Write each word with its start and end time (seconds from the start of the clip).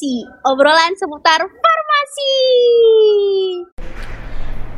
Obsesi, 0.00 0.24
obrolan 0.48 0.96
seputar 0.96 1.44
farmasi. 1.44 2.32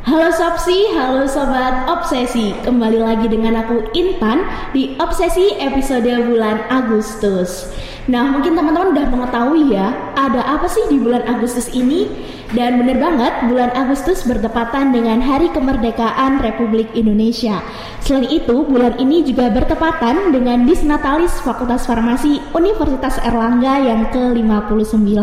Halo 0.03 0.35
Sopsi, 0.35 0.91
halo 0.99 1.23
Sobat 1.23 1.87
Obsesi. 1.87 2.51
Kembali 2.59 2.99
lagi 2.99 3.31
dengan 3.31 3.63
aku 3.63 3.87
Intan 3.95 4.43
di 4.75 4.99
Obsesi 4.99 5.55
episode 5.55 6.27
bulan 6.27 6.59
Agustus. 6.67 7.71
Nah 8.11 8.27
mungkin 8.27 8.51
teman-teman 8.51 8.91
udah 8.91 9.07
mengetahui 9.07 9.71
ya 9.71 9.95
Ada 10.19 10.43
apa 10.43 10.67
sih 10.67 10.91
di 10.91 10.99
bulan 10.99 11.23
Agustus 11.23 11.71
ini? 11.71 12.11
Dan 12.51 12.83
bener 12.83 12.99
banget 12.99 13.47
bulan 13.47 13.71
Agustus 13.71 14.27
bertepatan 14.27 14.91
dengan 14.91 15.23
Hari 15.23 15.55
Kemerdekaan 15.55 16.43
Republik 16.43 16.91
Indonesia. 16.99 17.63
Selain 18.03 18.27
itu 18.27 18.67
bulan 18.67 18.99
ini 18.99 19.23
juga 19.23 19.47
bertepatan 19.55 20.35
dengan 20.35 20.67
Disnatalis 20.67 21.31
Fakultas 21.47 21.87
Farmasi 21.87 22.43
Universitas 22.51 23.23
Erlangga 23.23 23.79
yang 23.79 24.11
ke-59 24.11 25.15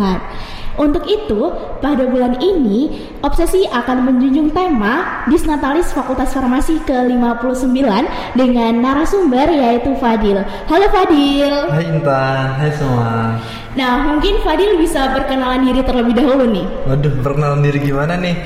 untuk 0.79 1.03
itu, 1.11 1.51
pada 1.83 2.07
bulan 2.07 2.39
ini, 2.39 3.11
Obsesi 3.27 3.67
akan 3.67 4.07
menjunjung 4.07 4.55
tema 4.55 5.25
Disnatalis 5.27 5.91
Fakultas 5.91 6.31
Farmasi 6.31 6.79
ke-59 6.87 7.81
dengan 8.39 8.73
narasumber 8.79 9.51
yaitu 9.51 9.97
Fadil. 9.99 10.39
Halo 10.71 10.87
Fadil. 10.95 11.55
Hai 11.75 11.85
Intan, 11.91 12.47
hai 12.61 12.71
semua. 12.77 13.35
Nah, 13.75 13.93
mungkin 14.15 14.43
Fadil 14.47 14.79
bisa 14.79 15.11
perkenalan 15.11 15.67
diri 15.67 15.83
terlebih 15.83 16.15
dahulu 16.15 16.45
nih. 16.47 16.67
Waduh, 16.87 17.15
perkenalan 17.23 17.61
diri 17.67 17.79
gimana 17.83 18.15
nih? 18.19 18.37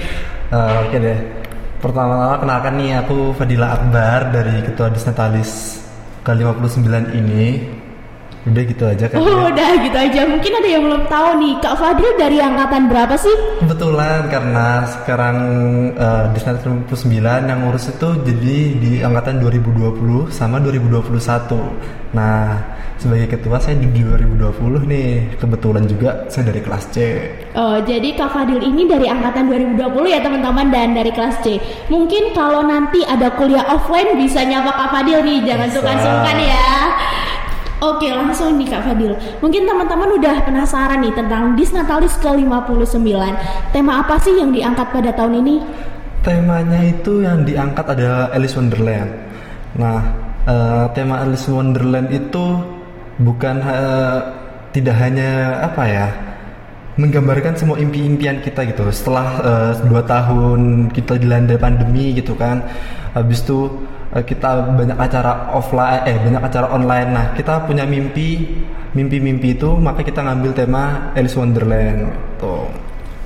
Uh, 0.48 0.86
Oke 0.86 0.96
okay 0.96 0.98
deh. 1.00 1.18
Pertama-tama 1.84 2.40
kenalkan 2.40 2.74
nih, 2.80 2.90
aku 3.04 3.36
Fadila 3.36 3.76
Akbar 3.76 4.32
dari 4.32 4.64
Ketua 4.64 4.88
Disnatalis 4.88 5.80
ke-59 6.24 6.88
ini. 7.12 7.73
Udah 8.44 8.62
gitu 8.68 8.84
aja 8.84 9.08
kan. 9.08 9.18
Oh, 9.24 9.48
udah 9.48 9.70
gitu 9.80 9.96
aja. 9.96 10.20
Mungkin 10.28 10.52
ada 10.52 10.68
yang 10.68 10.84
belum 10.84 11.02
tahu 11.08 11.28
nih, 11.40 11.52
Kak 11.64 11.76
Fadil 11.80 12.12
dari 12.20 12.38
angkatan 12.44 12.92
berapa 12.92 13.16
sih? 13.16 13.32
Kebetulan 13.64 14.28
karena 14.28 14.84
sekarang 14.84 15.36
uh, 15.96 16.28
di 16.28 16.38
99 16.44 16.92
yang 17.24 17.58
ngurus 17.64 17.88
itu 17.88 18.08
jadi 18.20 18.56
di 18.76 18.92
angkatan 19.00 19.40
2020 19.40 20.28
sama 20.28 20.60
2021. 20.60 22.12
Nah, 22.12 22.60
sebagai 23.00 23.32
ketua 23.32 23.56
saya 23.58 23.80
di 23.80 23.88
2020 23.88 24.92
nih. 24.92 25.40
Kebetulan 25.40 25.84
juga 25.88 26.28
saya 26.28 26.52
dari 26.52 26.60
kelas 26.60 26.84
C. 26.92 26.96
Oh, 27.56 27.80
jadi 27.80 28.12
Kak 28.12 28.28
Fadil 28.28 28.60
ini 28.60 28.84
dari 28.84 29.08
angkatan 29.08 29.48
2020 29.48 30.04
ya 30.04 30.20
teman-teman 30.20 30.68
dan 30.68 30.92
dari 30.92 31.08
kelas 31.16 31.40
C. 31.40 31.56
Mungkin 31.88 32.36
kalau 32.36 32.60
nanti 32.60 33.00
ada 33.08 33.32
kuliah 33.32 33.64
offline 33.72 34.20
bisa 34.20 34.44
nyapa 34.44 34.68
Kak 34.68 34.88
Fadil 34.92 35.24
nih, 35.24 35.48
jangan 35.48 35.68
sungkan-sungkan 35.72 36.36
ya. 36.44 36.68
Oke 37.84 38.08
langsung 38.08 38.56
nih 38.56 38.64
Kak 38.72 38.80
Fadil. 38.88 39.12
Mungkin 39.44 39.68
teman-teman 39.68 40.16
udah 40.16 40.40
penasaran 40.48 41.04
nih 41.04 41.12
tentang 41.12 41.52
Disnatalis 41.52 42.16
ke-59 42.16 43.12
Tema 43.76 44.00
apa 44.00 44.16
sih 44.24 44.40
yang 44.40 44.56
diangkat 44.56 44.88
pada 44.88 45.12
tahun 45.12 45.44
ini? 45.44 45.56
Temanya 46.24 46.80
itu 46.80 47.20
yang 47.20 47.44
diangkat 47.44 47.84
adalah 47.84 48.32
Alice 48.32 48.56
Wonderland. 48.56 49.12
Nah 49.76 50.00
uh, 50.48 50.88
tema 50.96 51.20
Alice 51.20 51.44
Wonderland 51.44 52.08
itu 52.08 52.56
bukan 53.20 53.60
uh, 53.60 54.32
tidak 54.72 54.96
hanya 54.96 55.60
apa 55.60 55.84
ya 55.84 56.08
menggambarkan 56.96 57.52
semua 57.52 57.76
impi-impian 57.76 58.40
kita 58.40 58.64
gitu. 58.64 58.88
Setelah 58.88 59.28
uh, 59.44 59.72
dua 59.84 60.00
tahun 60.08 60.88
kita 60.88 61.20
dilanda 61.20 61.60
pandemi 61.60 62.16
gitu 62.16 62.32
kan 62.32 62.64
habis 63.12 63.44
itu 63.44 63.68
kita 64.22 64.70
banyak 64.78 64.94
acara 64.94 65.50
offline 65.50 66.06
eh 66.06 66.14
banyak 66.22 66.42
acara 66.42 66.70
online 66.70 67.08
nah 67.10 67.26
kita 67.34 67.66
punya 67.66 67.82
mimpi 67.82 68.46
mimpi-mimpi 68.94 69.58
itu 69.58 69.74
maka 69.74 70.06
kita 70.06 70.22
ngambil 70.22 70.54
tema 70.54 71.10
Alice 71.18 71.34
Wonderland 71.34 72.14
tuh 72.38 72.70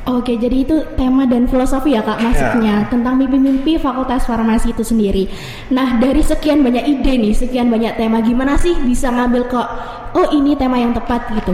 Oke, 0.09 0.41
jadi 0.41 0.65
itu 0.65 0.73
tema 0.97 1.29
dan 1.29 1.45
filosofi 1.45 1.93
ya 1.93 2.01
kak 2.01 2.17
maksudnya 2.25 2.81
yeah. 2.81 2.89
tentang 2.89 3.21
mimpi-mimpi 3.21 3.77
Fakultas 3.77 4.25
Farmasi 4.25 4.73
itu 4.73 4.81
sendiri. 4.81 5.29
Nah 5.69 6.01
dari 6.01 6.25
sekian 6.25 6.65
banyak 6.65 6.81
ide 6.81 7.13
nih, 7.21 7.37
sekian 7.37 7.69
banyak 7.69 7.93
tema, 8.01 8.25
gimana 8.25 8.57
sih 8.57 8.73
bisa 8.89 9.13
ngambil 9.13 9.53
kok? 9.53 9.69
Oh 10.17 10.33
ini 10.33 10.57
tema 10.57 10.81
yang 10.81 10.97
tepat 10.97 11.29
gitu. 11.37 11.53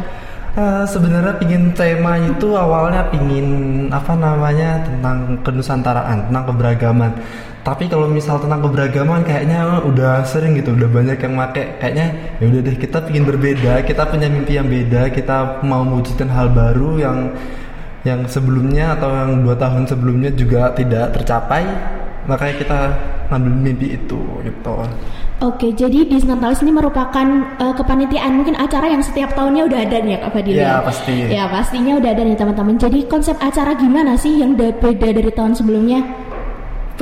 Uh, 0.54 0.86
sebenarnya 0.86 1.34
pingin 1.42 1.74
tema 1.74 2.14
itu 2.14 2.54
awalnya 2.54 3.10
pingin 3.10 3.90
apa 3.90 4.14
namanya 4.14 4.86
tentang 4.86 5.34
kenusantaraan, 5.42 6.30
tentang 6.30 6.44
keberagaman 6.46 7.10
tapi 7.64 7.88
kalau 7.88 8.04
misal 8.04 8.36
tentang 8.36 8.60
keberagaman 8.60 9.24
kayaknya 9.24 9.80
udah 9.80 10.20
sering 10.28 10.52
gitu 10.60 10.76
udah 10.76 10.84
banyak 10.84 11.16
yang 11.16 11.32
make 11.32 11.80
kayaknya 11.80 12.12
ya 12.36 12.44
udah 12.52 12.60
deh 12.60 12.76
kita 12.76 12.98
ingin 13.08 13.24
berbeda 13.24 13.80
kita 13.88 14.04
punya 14.04 14.28
mimpi 14.28 14.60
yang 14.60 14.68
beda 14.68 15.08
kita 15.08 15.64
mau 15.64 15.80
mewujudkan 15.80 16.28
hal 16.28 16.52
baru 16.52 17.00
yang 17.00 17.18
yang 18.04 18.20
sebelumnya 18.28 18.92
atau 19.00 19.08
yang 19.08 19.40
dua 19.40 19.56
tahun 19.56 19.88
sebelumnya 19.88 20.30
juga 20.36 20.76
tidak 20.76 21.16
tercapai 21.16 21.64
makanya 22.28 22.54
kita 22.60 22.78
ngambil 23.32 23.52
mimpi 23.56 23.96
itu 23.96 24.20
gitu 24.44 24.76
Oke, 25.42 25.74
jadi 25.74 26.06
Disnatalis 26.06 26.62
ini 26.62 26.70
merupakan 26.70 27.26
uh, 27.58 27.74
kepanitiaan 27.74 28.38
mungkin 28.38 28.54
acara 28.54 28.86
yang 28.86 29.02
setiap 29.02 29.34
tahunnya 29.34 29.66
udah 29.66 29.78
ada 29.82 29.98
nih 30.00 30.14
ya 30.14 30.18
Kak 30.22 30.30
Fadil 30.30 30.54
ya? 30.54 30.78
pasti. 30.80 31.14
Ya 31.26 31.44
pastinya 31.50 31.92
udah 31.98 32.10
ada 32.14 32.22
nih 32.22 32.38
teman-teman. 32.38 32.78
Jadi 32.78 33.04
konsep 33.10 33.36
acara 33.42 33.74
gimana 33.74 34.14
sih 34.14 34.40
yang 34.40 34.54
beda 34.54 34.94
dari 34.94 35.28
tahun 35.34 35.58
sebelumnya? 35.58 36.06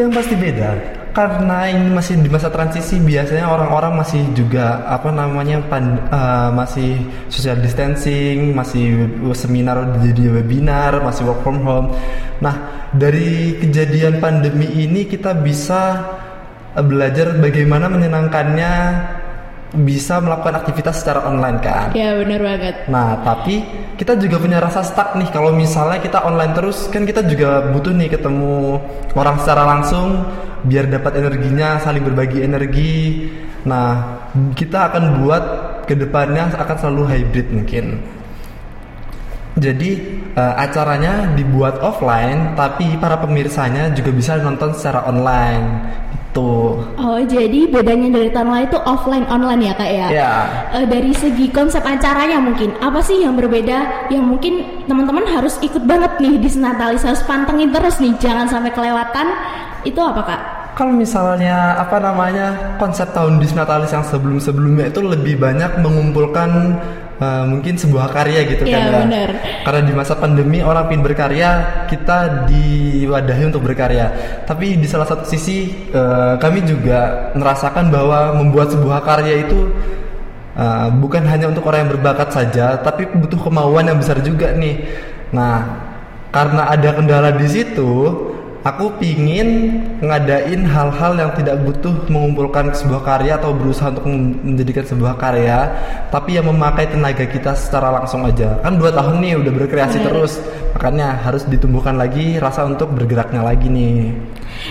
Yang 0.01 0.13
pasti 0.13 0.35
beda. 0.37 0.71
Karena 1.13 1.69
ini 1.69 1.93
masih 1.93 2.25
di 2.25 2.33
masa 2.33 2.49
transisi 2.49 2.97
biasanya 2.97 3.45
orang-orang 3.45 4.01
masih 4.01 4.25
juga 4.33 4.81
apa 4.89 5.13
namanya 5.13 5.61
pan, 5.69 6.01
uh, 6.09 6.49
masih 6.49 6.97
social 7.29 7.61
distancing 7.61 8.57
masih 8.57 9.13
seminar 9.37 10.01
jadi 10.01 10.41
webinar 10.41 11.05
masih 11.05 11.29
work 11.29 11.45
from 11.45 11.61
home. 11.61 11.93
Nah 12.41 12.89
dari 12.97 13.61
kejadian 13.61 14.25
pandemi 14.25 14.65
ini 14.73 15.05
kita 15.05 15.37
bisa 15.37 16.01
uh, 16.73 16.81
belajar 16.81 17.37
bagaimana 17.37 17.93
menyenangkannya 17.93 18.73
bisa 19.73 20.21
melakukan 20.21 20.61
aktivitas 20.61 21.01
secara 21.01 21.25
online 21.25 21.59
kan? 21.65 21.97
Ya 21.97 22.13
benar 22.13 22.45
banget. 22.45 22.75
Nah 22.93 23.25
tapi 23.25 23.65
kita 23.97 24.21
juga 24.21 24.37
punya 24.37 24.61
rasa 24.61 24.85
stuck 24.85 25.17
nih 25.17 25.33
kalau 25.33 25.49
misalnya 25.49 25.97
kita 25.97 26.21
online 26.21 26.53
terus 26.53 26.93
kan 26.93 27.09
kita 27.09 27.25
juga 27.25 27.73
butuh 27.73 27.97
nih 27.97 28.13
ketemu 28.13 28.77
orang 29.17 29.37
secara 29.41 29.65
langsung 29.65 30.29
biar 30.69 30.93
dapat 30.93 31.25
energinya 31.25 31.81
saling 31.81 32.05
berbagi 32.05 32.45
energi. 32.45 33.27
Nah 33.65 34.21
kita 34.53 34.93
akan 34.93 35.25
buat 35.25 35.45
ke 35.89 35.97
depannya 35.97 36.53
akan 36.53 36.77
selalu 36.77 37.03
hybrid 37.09 37.49
mungkin. 37.49 37.87
Jadi 39.53 39.91
uh, 40.37 40.55
acaranya 40.57 41.33
dibuat 41.33 41.81
offline 41.81 42.57
tapi 42.57 42.97
para 42.97 43.21
pemirsanya 43.21 43.93
juga 43.93 44.13
bisa 44.13 44.37
nonton 44.41 44.73
secara 44.77 45.05
online 45.09 45.65
gitu. 46.33 46.81
Oh, 46.97 47.21
jadi 47.21 47.69
bedanya 47.69 48.09
dari 48.09 48.33
tahun 48.33 48.49
lalu 48.49 48.65
itu 48.73 48.79
offline 48.89 49.29
online 49.29 49.69
ya, 49.69 49.75
Kak 49.77 49.91
ya? 49.93 50.07
Iya. 50.09 50.33
Uh, 50.73 50.87
dari 50.89 51.13
segi 51.13 51.53
konsep 51.53 51.85
acaranya 51.85 52.41
mungkin 52.41 52.73
apa 52.81 53.05
sih 53.05 53.21
yang 53.21 53.37
berbeda 53.37 54.09
yang 54.09 54.25
mungkin 54.25 54.85
teman-teman 54.89 55.29
harus 55.29 55.61
ikut 55.61 55.85
banget 55.85 56.17
nih 56.25 56.41
di 56.41 56.49
Senatalis 56.49 57.05
harus 57.05 57.21
pantengin 57.29 57.69
terus 57.69 58.01
nih 58.01 58.17
jangan 58.17 58.49
sampai 58.49 58.73
kelewatan. 58.73 59.29
Itu 59.85 60.01
apa, 60.01 60.21
Kak? 60.25 60.43
Kalau 60.73 60.97
misalnya 60.97 61.77
apa 61.77 62.01
namanya 62.01 62.81
konsep 62.81 63.13
tahun 63.13 63.37
Disnatalis 63.37 63.93
yang 63.93 64.09
sebelum-sebelumnya 64.09 64.89
itu 64.89 65.05
lebih 65.05 65.37
banyak 65.37 65.85
mengumpulkan 65.85 66.81
uh, 67.23 67.45
mungkin 67.47 67.79
sebuah 67.79 68.11
karya 68.11 68.43
gitu 68.51 68.67
ya, 68.67 68.83
kan 68.83 68.83
ya. 68.83 69.01
Bener. 69.07 69.31
Karena 69.63 69.81
di 69.87 69.93
masa 69.95 70.19
pandemi 70.19 70.59
orang 70.59 70.91
ingin 70.91 71.07
berkarya, 71.07 71.51
kita 71.87 72.51
diwadahi 72.51 73.43
untuk 73.47 73.63
berkarya. 73.63 74.07
Tapi 74.43 74.75
di 74.75 74.87
salah 74.91 75.07
satu 75.07 75.23
sisi 75.23 75.71
uh, 75.95 76.35
kami 76.43 76.67
juga 76.67 77.31
merasakan 77.39 77.95
bahwa 77.95 78.43
membuat 78.43 78.75
sebuah 78.75 79.07
karya 79.07 79.47
itu 79.47 79.71
uh, 80.59 80.91
bukan 80.99 81.23
hanya 81.31 81.47
untuk 81.47 81.63
orang 81.71 81.87
yang 81.87 81.93
berbakat 81.95 82.35
saja, 82.35 82.83
tapi 82.83 83.07
butuh 83.07 83.39
kemauan 83.39 83.87
yang 83.87 84.03
besar 84.03 84.19
juga 84.19 84.51
nih. 84.59 84.83
Nah, 85.31 85.87
karena 86.35 86.69
ada 86.75 86.91
kendala 86.99 87.31
di 87.39 87.47
situ, 87.47 87.89
aku 88.63 88.95
pingin 89.03 89.79
ngadain 89.99 90.63
hal-hal 90.63 91.13
yang 91.19 91.31
tidak 91.35 91.59
butuh 91.67 91.95
mengumpulkan 92.07 92.71
sebuah 92.71 93.03
karya 93.03 93.35
atau 93.39 93.51
berusaha 93.51 93.91
untuk 93.91 94.07
menjadikan 94.47 94.87
sebuah 94.87 95.15
karya 95.19 95.59
tapi 96.15 96.39
yang 96.39 96.47
memakai 96.47 96.87
tenaga 96.87 97.27
kita 97.27 97.59
secara 97.59 97.91
langsung 97.91 98.23
aja 98.23 98.59
kan 98.63 98.79
dua 98.79 98.95
tahun 98.95 99.19
nih 99.19 99.35
udah 99.43 99.53
berkreasi 99.53 99.99
Bener. 99.99 100.07
terus 100.11 100.33
makanya 100.79 101.19
harus 101.27 101.43
ditumbuhkan 101.51 101.99
lagi 101.99 102.39
rasa 102.39 102.63
untuk 102.67 102.91
bergeraknya 102.95 103.43
lagi 103.43 103.67
nih 103.67 104.15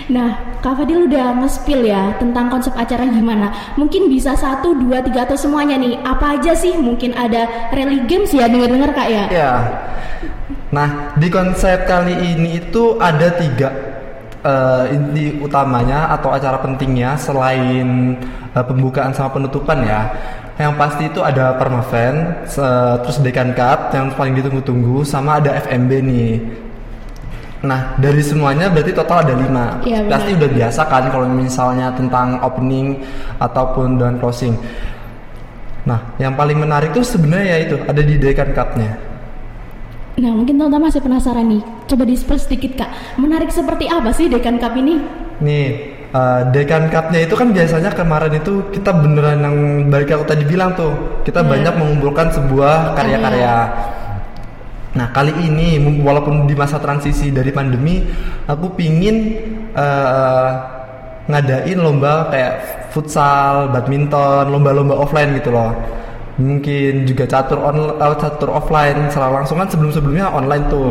Nah, 0.07 0.61
Kak 0.61 0.77
Fadil 0.77 1.09
udah 1.09 1.41
nge-spill 1.41 1.83
ya 1.89 2.15
tentang 2.15 2.47
konsep 2.47 2.71
acara 2.77 3.09
gimana. 3.09 3.49
Mungkin 3.75 4.07
bisa 4.07 4.37
satu, 4.37 4.77
dua, 4.77 5.01
tiga 5.03 5.25
atau 5.25 5.35
semuanya 5.35 5.75
nih. 5.75 5.99
Apa 6.05 6.37
aja 6.37 6.53
sih? 6.55 6.77
Mungkin 6.77 7.17
ada 7.17 7.49
rally 7.73 8.05
games 8.07 8.31
ya, 8.31 8.47
dengar-dengar 8.47 8.93
Kak 8.93 9.09
ya? 9.09 9.25
Ya. 9.33 9.51
Nah, 10.71 11.11
di 11.19 11.27
konsep 11.27 11.83
kali 11.83 12.15
ini 12.15 12.63
itu 12.63 12.95
ada 12.95 13.27
tiga 13.35 13.69
uh, 14.45 14.87
inti 14.87 15.35
utamanya 15.43 16.15
atau 16.15 16.31
acara 16.31 16.57
pentingnya 16.63 17.19
selain 17.19 18.15
uh, 18.55 18.63
pembukaan 18.63 19.11
sama 19.11 19.35
penutupan 19.35 19.83
ya. 19.83 20.01
yang 20.59 20.77
pasti 20.77 21.09
itu 21.09 21.25
ada 21.25 21.57
Permaven, 21.57 22.45
se- 22.45 22.95
terus 23.01 23.17
Dekan 23.23 23.49
Cup 23.57 23.89
yang 23.97 24.13
paling 24.13 24.37
ditunggu-tunggu, 24.37 25.01
sama 25.01 25.41
ada 25.41 25.57
FMB 25.57 25.91
nih. 26.05 26.37
Nah 27.65 27.97
dari 27.97 28.21
semuanya 28.21 28.69
berarti 28.69 28.93
total 28.93 29.25
ada 29.25 29.33
lima. 29.37 29.81
Benar. 29.81 30.05
Pasti 30.21 30.37
udah 30.37 30.49
biasa 30.53 30.81
kan 30.85 31.03
kalau 31.09 31.25
misalnya 31.29 31.89
tentang 31.97 32.37
opening 32.45 32.93
ataupun 33.41 33.97
dan 33.97 34.21
closing. 34.21 34.53
Nah 35.85 35.97
yang 36.21 36.37
paling 36.37 36.61
menarik 36.61 36.93
tuh 36.93 37.01
sebenarnya 37.05 37.47
ya 37.47 37.57
itu 37.65 37.75
ada 37.81 38.01
di 38.01 38.15
Dekan 38.21 38.49
Cup-nya. 38.53 39.10
Nah, 40.21 40.31
mungkin 40.37 40.53
teman-teman 40.61 40.93
masih 40.93 41.01
penasaran 41.01 41.49
nih. 41.49 41.65
Coba 41.89 42.05
di-spill 42.05 42.37
sedikit, 42.37 42.77
Kak. 42.77 43.17
Menarik 43.17 43.49
seperti 43.49 43.89
apa 43.89 44.13
sih 44.13 44.29
Dekan 44.29 44.61
Cup 44.61 44.77
ini? 44.77 45.01
Nih, 45.41 45.97
uh, 46.13 46.45
Dekan 46.53 46.93
Cup-nya 46.93 47.25
itu 47.25 47.33
kan 47.33 47.49
biasanya 47.49 47.89
kemarin 47.89 48.37
itu 48.37 48.69
kita 48.69 48.93
beneran 48.93 49.41
yang 49.41 49.57
balik 49.89 50.13
aku 50.13 50.29
tadi 50.29 50.45
bilang 50.45 50.77
tuh, 50.77 50.93
kita 51.25 51.41
Iya. 51.41 51.49
banyak 51.49 51.73
mengumpulkan 51.73 52.27
sebuah 52.37 52.93
karya-karya. 52.93 53.55
Nah 54.91 55.07
kali 55.09 55.33
ini 55.41 55.79
walaupun 56.03 56.45
di 56.45 56.53
masa 56.53 56.77
transisi 56.77 57.33
dari 57.33 57.49
pandemi, 57.49 58.05
aku 58.45 58.75
pingin 58.77 59.39
uh, 59.73 60.51
ngadain 61.31 61.79
lomba 61.79 62.27
kayak 62.29 62.53
futsal, 62.91 63.71
badminton, 63.71 64.51
lomba-lomba 64.51 64.99
offline 64.99 65.33
gitu 65.39 65.49
loh. 65.49 65.71
Mungkin 66.41 67.05
juga 67.05 67.29
catur 67.29 67.61
on, 67.61 68.01
uh, 68.01 68.15
catur 68.17 68.49
offline 68.49 69.13
secara 69.13 69.29
langsung 69.29 69.61
kan 69.61 69.69
sebelum-sebelumnya 69.69 70.33
online 70.33 70.65
tuh. 70.73 70.89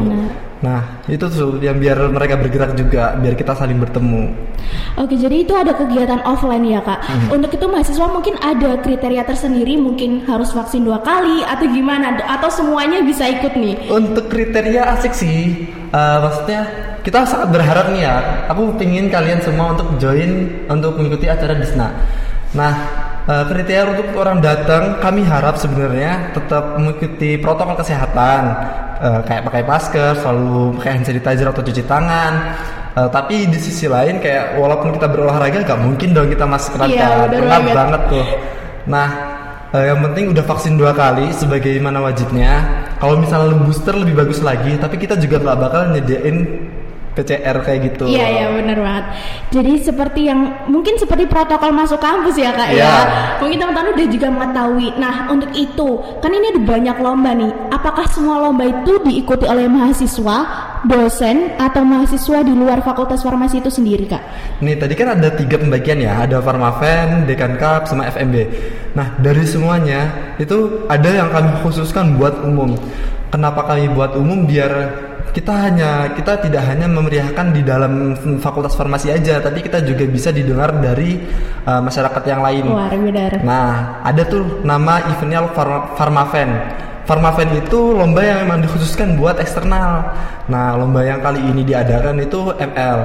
Nah 0.61 1.01
itu 1.09 1.25
tuh 1.27 1.57
yang 1.59 1.81
biar 1.81 2.13
mereka 2.13 2.37
bergerak 2.37 2.77
juga, 2.77 3.17
biar 3.17 3.35
kita 3.35 3.57
saling 3.57 3.81
bertemu. 3.81 4.31
Oke, 5.01 5.17
jadi 5.17 5.41
itu 5.41 5.57
ada 5.57 5.73
kegiatan 5.73 6.21
offline 6.29 6.69
ya, 6.69 6.85
Kak. 6.85 7.01
Mhm. 7.01 7.29
Untuk 7.33 7.51
itu 7.57 7.65
mahasiswa 7.65 8.07
mungkin 8.13 8.37
ada 8.37 8.77
kriteria 8.85 9.25
tersendiri, 9.25 9.81
mungkin 9.81 10.29
harus 10.29 10.53
vaksin 10.53 10.85
dua 10.85 11.01
kali 11.01 11.41
atau 11.43 11.65
gimana? 11.65 12.21
Atau 12.29 12.53
semuanya 12.53 13.01
bisa 13.01 13.25
ikut 13.25 13.57
nih? 13.57 13.89
Untuk 13.89 14.29
kriteria 14.29 15.01
asik 15.01 15.17
sih, 15.17 15.65
eh, 15.73 16.19
maksudnya 16.21 16.69
kita 17.01 17.25
sangat 17.25 17.49
berharap 17.57 17.89
nih 17.97 18.05
ya. 18.05 18.17
Aku 18.53 18.77
pingin 18.77 19.09
kalian 19.09 19.41
semua 19.41 19.73
untuk 19.73 19.97
join 19.97 20.53
untuk 20.69 21.01
mengikuti 21.01 21.25
acara 21.33 21.57
Disna. 21.57 21.89
Nah, 22.53 23.00
eh, 23.27 23.45
kriteria 23.49 23.85
untuk 23.93 24.07
orang 24.17 24.39
datang, 24.41 24.97
kami 25.03 25.27
harap 25.27 25.61
sebenarnya 25.61 26.33
tetap 26.33 26.79
mengikuti 26.81 27.37
protokol 27.37 27.77
kesehatan, 27.77 28.43
eh, 29.01 29.21
kayak 29.27 29.43
pakai 29.49 29.63
masker, 29.67 30.13
selalu 30.21 30.79
pakai 30.81 30.91
hand 30.97 31.05
sanitizer 31.09 31.47
atau 31.49 31.63
cuci 31.65 31.83
tangan. 31.85 32.33
Eh, 32.97 33.09
tapi 33.13 33.47
di 33.51 33.59
sisi 33.61 33.87
lain 33.91 34.19
kayak 34.19 34.57
walaupun 34.57 34.95
kita 34.97 35.07
berolahraga, 35.11 35.63
gak 35.67 35.81
mungkin 35.81 36.15
dong 36.17 36.29
kita 36.33 36.47
maskeran 36.49 36.89
Iya, 36.91 37.29
kan, 37.29 37.63
banget. 37.75 38.03
tuh. 38.09 38.27
Nah, 38.91 39.09
Eh, 39.71 39.87
yang 39.87 40.03
penting 40.03 40.35
udah 40.35 40.43
vaksin 40.43 40.75
dua 40.75 40.91
kali 40.91 41.31
sebagaimana 41.31 42.03
wajibnya. 42.03 42.59
Kalau 42.99 43.15
misalnya 43.23 43.55
booster 43.55 43.95
lebih 43.95 44.19
bagus 44.19 44.43
lagi, 44.43 44.75
tapi 44.75 44.99
kita 44.99 45.15
juga 45.15 45.39
nggak 45.39 45.59
bakal 45.63 45.81
nyediain 45.95 46.43
PCR 47.11 47.57
kayak 47.61 47.81
gitu. 47.91 48.07
Iya 48.07 48.27
iya 48.31 48.47
benar 48.55 48.79
banget. 48.79 49.05
Jadi 49.51 49.73
seperti 49.83 50.21
yang 50.31 50.41
mungkin 50.71 50.95
seperti 50.95 51.27
protokol 51.27 51.75
masuk 51.75 51.99
kampus 51.99 52.39
ya 52.39 52.55
kak 52.55 52.71
Iya. 52.71 52.87
ya. 52.87 52.95
Mungkin 53.43 53.59
teman-teman 53.59 53.93
udah 53.99 54.07
juga 54.07 54.29
mengetahui. 54.31 54.89
Nah 54.97 55.15
untuk 55.27 55.51
itu 55.53 55.89
kan 56.23 56.31
ini 56.31 56.55
ada 56.55 56.61
banyak 56.63 56.97
lomba 57.03 57.31
nih. 57.35 57.51
Apakah 57.75 58.07
semua 58.07 58.39
lomba 58.39 58.63
itu 58.63 59.03
diikuti 59.03 59.45
oleh 59.45 59.67
mahasiswa, 59.67 60.37
dosen 60.87 61.59
atau 61.59 61.83
mahasiswa 61.83 62.39
di 62.47 62.53
luar 62.55 62.79
fakultas 62.81 63.27
farmasi 63.27 63.59
itu 63.59 63.71
sendiri 63.75 64.07
kak? 64.07 64.23
Nih 64.63 64.79
tadi 64.79 64.95
kan 64.95 65.19
ada 65.19 65.35
tiga 65.35 65.59
pembagian 65.59 65.99
ya, 65.99 66.23
ada 66.23 66.39
Farmaven, 66.39 67.27
Dekan 67.27 67.59
Cup, 67.59 67.91
sama 67.91 68.07
FMB. 68.07 68.37
Nah 68.95 69.19
dari 69.19 69.43
semuanya 69.43 70.35
itu 70.39 70.87
ada 70.87 71.11
yang 71.11 71.29
kami 71.35 71.59
khususkan 71.67 72.15
buat 72.15 72.39
umum. 72.47 72.79
Kenapa 73.31 73.63
kami 73.63 73.87
buat 73.95 74.19
umum? 74.19 74.43
Biar 74.43 74.71
kita 75.31 75.53
hanya 75.53 76.13
kita 76.17 76.41
tidak 76.43 76.63
hanya 76.67 76.87
memeriahkan 76.91 77.53
di 77.53 77.63
dalam 77.63 78.17
fakultas 78.41 78.75
farmasi 78.75 79.13
aja, 79.13 79.39
tapi 79.39 79.63
kita 79.63 79.85
juga 79.85 80.05
bisa 80.09 80.33
didengar 80.33 80.75
dari 80.81 81.21
uh, 81.69 81.81
masyarakat 81.85 82.23
yang 82.27 82.41
lain. 82.41 82.65
Wah 82.71 82.91
benar. 82.91 83.31
Nah, 83.45 84.01
ada 84.03 84.23
tuh 84.27 84.65
nama 84.67 85.05
eventnya 85.11 85.45
Farma, 85.53 85.95
Farmaven. 85.95 86.51
Farmaven 87.11 87.59
itu 87.59 87.97
lomba 87.97 88.23
yang 88.23 88.47
memang 88.47 88.63
dikhususkan 88.63 89.19
buat 89.19 89.35
eksternal. 89.43 90.15
Nah, 90.47 90.79
lomba 90.79 91.03
yang 91.03 91.19
kali 91.19 91.43
ini 91.43 91.67
diadakan 91.67 92.23
itu 92.23 92.55
ML. 92.55 92.99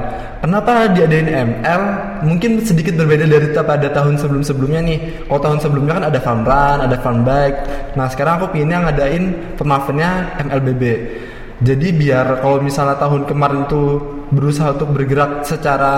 Kenapa 0.45 0.85
diadain 0.93 1.25
ML? 1.25 1.81
Mungkin 2.21 2.61
sedikit 2.61 2.93
berbeda 3.01 3.25
dari 3.25 3.49
pada 3.49 3.89
tahun 3.89 4.21
sebelum-sebelumnya 4.21 4.81
nih. 4.85 4.99
Kalau 5.25 5.41
tahun 5.41 5.57
sebelumnya 5.57 5.93
kan 5.97 6.05
ada 6.13 6.19
Fun 6.21 6.45
Run, 6.45 6.79
ada 6.85 6.97
Fun 7.01 7.25
Bike. 7.25 7.57
Nah, 7.97 8.05
sekarang 8.05 8.37
aku 8.37 8.53
pinginnya 8.53 8.85
ngadain 8.85 9.57
Farmavennya 9.57 10.37
MLBB. 10.45 10.83
Jadi 11.63 11.87
biar 11.95 12.43
kalau 12.43 12.59
misalnya 12.59 12.99
tahun 12.99 13.23
kemarin 13.31 13.63
tuh 13.71 14.03
berusaha 14.27 14.75
untuk 14.75 14.91
bergerak 14.91 15.47
secara 15.47 15.93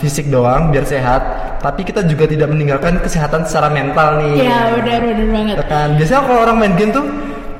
fisik 0.00 0.32
doang 0.32 0.72
biar 0.72 0.88
sehat, 0.88 1.20
tapi 1.60 1.84
kita 1.84 2.08
juga 2.08 2.24
tidak 2.24 2.48
meninggalkan 2.48 2.96
kesehatan 3.04 3.44
secara 3.44 3.68
mental 3.68 4.16
nih. 4.16 4.48
Iya 4.48 4.80
benar 4.80 5.00
benar 5.04 5.26
banget. 5.28 5.56
Ya 5.60 5.66
kan 5.68 5.88
biasanya 6.00 6.22
kalau 6.24 6.40
orang 6.40 6.56
main 6.56 6.74
game 6.80 6.92
tuh 6.96 7.04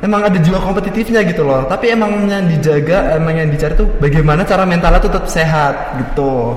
emang 0.02 0.22
ada 0.24 0.38
jiwa 0.38 0.58
kompetitifnya 0.62 1.26
gitu 1.26 1.42
loh 1.42 1.66
tapi 1.66 1.90
emang 1.90 2.30
yang 2.30 2.46
dijaga 2.46 3.18
emang 3.18 3.34
yang 3.34 3.50
dicari 3.50 3.74
tuh 3.74 3.90
bagaimana 3.98 4.46
cara 4.46 4.62
mentalnya 4.62 5.02
tuh 5.02 5.10
tetap 5.10 5.26
sehat 5.26 5.74
gitu 5.98 6.54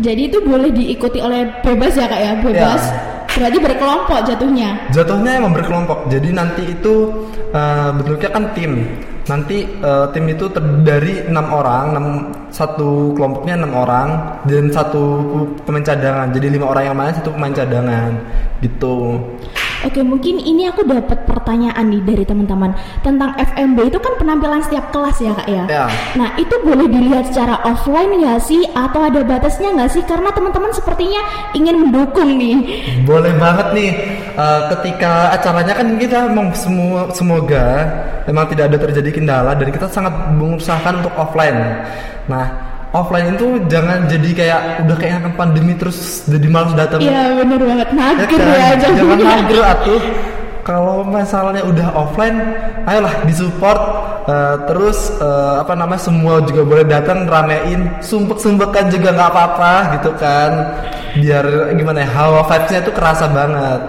Jadi 0.00 0.32
itu 0.32 0.40
boleh 0.40 0.72
diikuti 0.72 1.20
oleh 1.20 1.52
bebas 1.60 1.92
ya 1.92 2.08
kak 2.08 2.16
ya 2.16 2.32
bebas. 2.40 2.80
Ya. 2.80 2.96
Berarti 3.32 3.58
berkelompok 3.60 4.18
jatuhnya. 4.24 4.88
jatuhnya 4.88 5.36
emang 5.36 5.52
berkelompok 5.52 6.08
jadi 6.08 6.32
nanti 6.32 6.64
itu 6.64 7.28
eh, 7.52 7.90
bentuknya 8.00 8.30
kan 8.32 8.56
tim 8.56 8.88
nanti 9.30 9.66
eh, 9.66 10.06
tim 10.10 10.24
itu 10.26 10.50
terdiri 10.50 11.30
enam 11.30 11.46
orang 11.54 11.84
enam 11.94 12.06
satu 12.50 13.14
kelompoknya 13.14 13.54
enam 13.62 13.72
orang 13.74 14.08
dan 14.46 14.68
satu 14.68 15.02
pemain 15.62 15.84
cadangan. 15.84 16.28
Jadi 16.34 16.46
lima 16.52 16.66
orang 16.70 16.84
yang 16.90 16.96
main 16.96 17.14
satu 17.14 17.30
pemain 17.34 17.54
cadangan. 17.54 18.12
Gitu 18.62 19.18
Oke, 19.82 20.00
mungkin 20.06 20.38
ini 20.38 20.70
aku 20.70 20.86
dapat 20.86 21.26
pertanyaan 21.26 21.90
nih 21.90 22.02
dari 22.06 22.24
teman-teman 22.24 22.70
tentang 23.02 23.34
FMB 23.34 23.90
itu 23.90 23.98
kan 23.98 24.14
penampilan 24.14 24.62
setiap 24.62 24.94
kelas 24.94 25.18
ya 25.18 25.32
kak 25.34 25.48
ya. 25.50 25.64
Ya. 25.66 25.84
Nah 26.14 26.38
itu 26.38 26.54
boleh 26.62 26.86
dilihat 26.86 27.34
secara 27.34 27.58
offline 27.66 28.14
nggak 28.22 28.40
sih 28.42 28.62
atau 28.70 29.02
ada 29.02 29.20
batasnya 29.26 29.74
nggak 29.74 29.90
sih? 29.90 30.02
Karena 30.06 30.30
teman-teman 30.30 30.70
sepertinya 30.70 31.20
ingin 31.58 31.82
mendukung 31.82 32.38
nih. 32.38 32.58
Boleh 33.02 33.34
banget 33.36 33.68
nih 33.74 33.90
eh, 34.38 34.60
ketika 34.78 35.34
acaranya 35.34 35.74
kan 35.74 35.88
kita 35.98 36.30
emang 36.30 36.54
semua 36.54 37.10
semoga 37.10 37.66
memang 38.30 38.46
tidak 38.54 38.70
ada 38.70 38.78
terjadi 38.78 39.10
kendala 39.10 39.52
dan 39.58 39.68
kita 39.74 39.90
sangat 39.90 40.14
mengusahakan 40.34 41.02
untuk 41.02 41.14
offline. 41.18 41.58
Nah 42.30 42.71
offline 42.92 43.34
itu 43.34 43.46
jangan 43.66 44.04
jadi 44.04 44.28
kayak 44.32 44.60
udah 44.84 44.96
kayak 44.96 45.14
akan 45.24 45.32
pandemi 45.34 45.72
terus 45.74 46.24
jadi 46.24 46.46
malas 46.46 46.72
datang. 46.72 47.00
Iya 47.00 47.32
bener 47.34 47.60
banget 47.60 47.88
Ya 47.88 47.96
mager 47.96 48.38
kan? 48.38 48.46
ya 48.52 48.68
Jangan 48.76 48.96
jadinya. 49.16 49.24
mager 49.36 49.60
atuh. 49.64 50.02
Kalau 50.62 51.02
masalahnya 51.02 51.66
udah 51.66 51.90
offline, 51.90 52.38
ayolah 52.86 53.26
disupport 53.26 53.80
eh, 54.30 54.56
terus 54.70 55.10
eh, 55.18 55.54
apa 55.58 55.74
namanya 55.74 55.98
semua 55.98 56.38
juga 56.46 56.62
boleh 56.62 56.86
datang 56.86 57.26
ramein, 57.26 57.98
sumpek-sumpekan 57.98 58.86
juga 58.86 59.10
nggak 59.10 59.30
apa-apa 59.34 59.72
gitu 59.98 60.14
kan. 60.14 60.50
Biar 61.18 61.74
gimana 61.74 62.06
ya, 62.06 62.08
hawa 62.14 62.46
vibes-nya 62.46 62.86
tuh 62.86 62.94
kerasa 62.94 63.26
banget. 63.26 63.80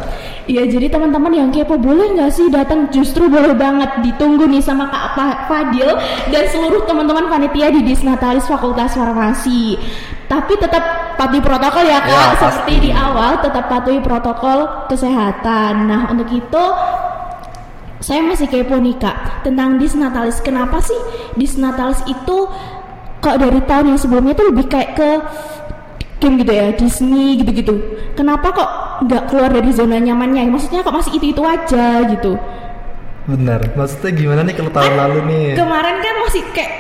Iya 0.44 0.68
jadi 0.68 0.92
teman-teman 0.92 1.32
yang 1.32 1.50
kepo 1.56 1.80
boleh 1.80 2.20
nggak 2.20 2.32
sih 2.36 2.52
datang 2.52 2.92
justru 2.92 3.32
boleh 3.32 3.56
banget 3.56 4.04
ditunggu 4.04 4.44
nih 4.44 4.60
sama 4.60 4.92
Kak 4.92 5.16
Fa- 5.16 5.40
Fadil 5.48 5.96
dan 6.36 6.44
seluruh 6.52 6.84
teman-teman 6.84 7.32
panitia 7.32 7.72
di 7.72 7.80
Disnatalis 7.88 8.44
Fakultas 8.44 8.92
Farmasi. 8.92 9.80
Tapi 10.28 10.54
tetap 10.60 11.16
patuhi 11.16 11.40
protokol 11.40 11.88
ya 11.88 12.04
kak, 12.04 12.12
Ya, 12.12 12.26
seperti 12.36 12.90
di 12.90 12.92
awal 12.92 13.40
tetap 13.40 13.72
patuhi 13.72 14.04
protokol 14.04 14.90
kesehatan. 14.92 15.88
Nah 15.88 16.12
untuk 16.12 16.28
itu 16.36 16.64
saya 18.04 18.20
masih 18.20 18.52
kepo 18.52 18.76
nih 18.84 19.00
kak 19.00 19.48
tentang 19.48 19.80
Disnatalis. 19.80 20.44
Kenapa 20.44 20.84
sih 20.84 21.00
Disnatalis 21.40 22.04
itu 22.04 22.52
kok 23.24 23.40
dari 23.40 23.64
tahun 23.64 23.96
yang 23.96 24.00
sebelumnya 24.00 24.36
tuh 24.36 24.52
lebih 24.52 24.68
kayak 24.68 25.00
ke 25.00 25.10
game 26.24 26.40
gitu 26.40 26.54
ya 26.56 26.72
Disney 26.72 27.36
gitu-gitu. 27.44 27.76
Kenapa 28.16 28.56
kok 28.56 28.70
nggak 29.04 29.28
keluar 29.28 29.52
dari 29.52 29.76
zona 29.76 30.00
nyamannya? 30.00 30.48
Maksudnya 30.48 30.80
kok 30.80 30.96
masih 30.96 31.20
itu-itu 31.20 31.44
aja 31.44 32.08
gitu? 32.08 32.40
Bener, 33.24 33.72
maksudnya 33.76 34.12
gimana 34.12 34.42
nih 34.44 34.56
kalau 34.56 34.72
tahun 34.72 34.94
lalu 34.96 35.20
nih? 35.28 35.48
Kemarin 35.56 35.96
kan 36.00 36.16
masih 36.28 36.44
kayak 36.52 36.72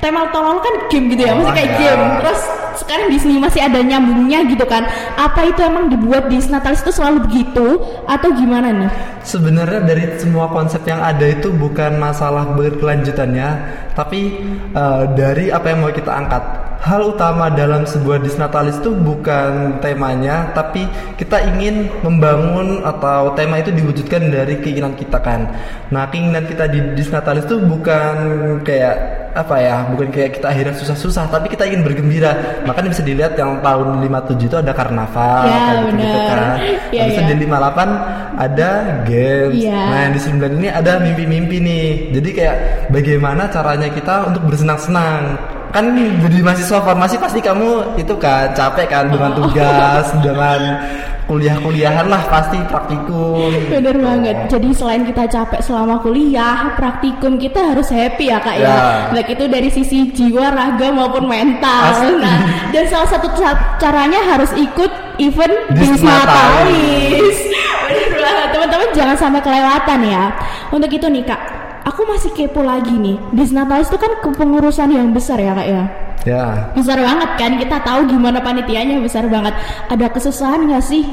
tema 0.00 0.32
tahun 0.32 0.44
lalu 0.48 0.60
kan 0.64 0.74
game 0.88 1.06
gitu 1.12 1.22
ya, 1.28 1.32
masih 1.36 1.52
Oh, 1.52 1.56
kayak 1.56 1.70
ya. 1.70 1.76
game. 1.76 2.04
Terus 2.24 2.40
sekarang 2.80 3.06
Disney 3.12 3.36
masih 3.36 3.60
ada 3.60 3.78
nyambungnya 3.84 4.38
gitu 4.48 4.64
kan? 4.64 4.88
Apa 5.20 5.44
itu 5.44 5.60
emang 5.60 5.92
dibuat 5.92 6.32
di 6.32 6.40
Natalis 6.48 6.80
itu 6.80 6.92
selalu 6.96 7.28
begitu 7.28 7.66
atau 8.08 8.28
gimana 8.32 8.72
nih? 8.72 8.90
Sebenarnya 9.20 9.84
dari 9.84 10.04
semua 10.16 10.48
konsep 10.48 10.80
yang 10.88 11.04
ada 11.04 11.28
itu 11.28 11.52
bukan 11.52 12.00
masalah 12.00 12.48
berkelanjutannya, 12.56 13.48
tapi 13.92 14.40
eh, 14.72 15.02
dari 15.12 15.52
apa 15.52 15.66
yang 15.68 15.84
mau 15.84 15.92
kita 15.92 16.08
angkat. 16.08 16.44
Hal 16.80 17.12
utama 17.12 17.52
dalam 17.52 17.84
sebuah 17.84 18.24
disnatalis 18.24 18.80
itu 18.80 18.88
bukan 18.90 19.76
temanya, 19.78 20.48
tapi 20.56 20.88
kita 21.20 21.36
ingin 21.52 21.92
membangun 22.00 22.80
atau 22.82 23.36
tema 23.36 23.60
itu 23.60 23.68
diwujudkan 23.68 24.32
dari 24.32 24.56
keinginan 24.58 24.96
kita 24.96 25.20
kan. 25.20 25.44
Nah, 25.92 26.08
keinginan 26.08 26.48
kita 26.48 26.64
di 26.66 26.80
disnatalis 26.96 27.44
itu 27.44 27.60
bukan 27.60 28.16
kayak 28.64 28.96
apa 29.30 29.56
ya, 29.62 29.76
bukan 29.92 30.08
kayak 30.10 30.40
kita 30.40 30.46
akhirnya 30.50 30.74
susah-susah, 30.74 31.28
tapi 31.28 31.52
kita 31.52 31.68
ingin 31.68 31.84
bergembira. 31.84 32.32
Makanya 32.64 32.88
bisa 32.90 33.04
dilihat 33.04 33.36
yang 33.36 33.60
tahun 33.60 34.00
57 34.02 34.48
itu 34.48 34.56
ada 34.58 34.72
karnaval 34.72 35.44
Ya, 35.46 35.58
kayak 35.60 35.76
gitu, 35.84 35.96
benar. 36.00 36.26
kan. 36.26 36.58
Ya, 36.90 37.06
Habis 37.06 37.22
ya. 37.22 37.26
di 37.30 37.34
58 37.46 37.86
ada 38.34 38.70
games. 39.06 39.54
Iya. 39.54 39.78
Nah, 39.78 39.98
yang 40.02 40.12
di 40.16 40.20
9 40.26 40.58
ini 40.58 40.68
ada 40.72 40.92
mimpi-mimpi 40.98 41.56
nih. 41.62 41.86
Jadi 42.18 42.28
kayak 42.34 42.56
bagaimana 42.90 43.46
caranya 43.46 43.86
kita 43.86 44.26
untuk 44.26 44.42
bersenang-senang. 44.50 45.38
Kan 45.70 45.84
jadi 45.94 46.42
mahasiswa 46.42 46.82
farmasi 46.82 47.14
pasti 47.14 47.38
kamu 47.38 47.94
itu 47.94 48.14
kan 48.18 48.50
capek 48.52 48.86
kan 48.86 49.04
dengan 49.06 49.30
Oh. 49.30 49.46
tugas, 49.46 50.10
dengan 50.18 50.82
kuliah-kuliahan 51.24 52.10
lah 52.10 52.26
pasti 52.26 52.58
praktikum. 52.66 53.54
Bener 53.70 53.94
gitu. 53.94 54.02
banget. 54.02 54.36
Jadi 54.50 54.68
selain 54.74 55.06
kita 55.06 55.30
capek 55.30 55.62
selama 55.62 56.02
kuliah, 56.02 56.74
praktikum 56.74 57.38
kita 57.38 57.70
harus 57.70 57.86
happy 57.86 58.34
ya 58.34 58.42
kak 58.42 58.58
ya. 58.58 58.66
Ya. 58.66 58.82
Baik 59.14 59.38
itu 59.38 59.44
dari 59.46 59.70
sisi 59.70 60.10
jiwa, 60.10 60.50
raga 60.50 60.90
maupun 60.90 61.30
mental. 61.30 61.82
Pasti. 61.86 62.18
Nah, 62.18 62.38
dan 62.74 62.84
salah 62.90 63.06
satu 63.06 63.30
ca- 63.38 63.78
caranya 63.78 64.18
harus 64.26 64.50
ikut 64.58 64.90
event 65.22 65.54
Disnatalis. 65.70 66.02
Disnatalis. 66.02 67.38
Bener 67.86 68.10
banget. 68.18 68.48
Teman-teman 68.50 68.88
jangan 68.90 69.16
sampai 69.16 69.40
kelewatan 69.40 69.98
ya. 70.02 70.24
Untuk 70.70 70.90
itu 70.90 71.06
nih 71.06 71.22
kak, 71.22 71.40
aku 71.84 72.06
masih 72.08 72.30
kepo 72.32 72.60
lagi 72.64 72.92
nih. 72.92 73.16
Disnatalis 73.34 73.88
itu 73.88 73.98
kan 74.00 74.18
kepengurusan 74.24 74.90
yang 74.92 75.10
besar 75.10 75.40
ya 75.40 75.52
kak 75.54 75.68
ya. 75.68 75.84
Ya. 76.28 76.44
Besar 76.76 77.00
banget 77.00 77.30
kan, 77.40 77.56
kita 77.56 77.80
tahu 77.80 78.04
gimana 78.04 78.44
panitianya 78.44 79.00
besar 79.00 79.24
banget. 79.24 79.56
Ada 79.88 80.12
kesusahan 80.12 80.68
nggak 80.68 80.84
sih? 80.84 81.04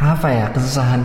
apa 0.00 0.28
ya 0.30 0.46
kesusahan 0.50 1.02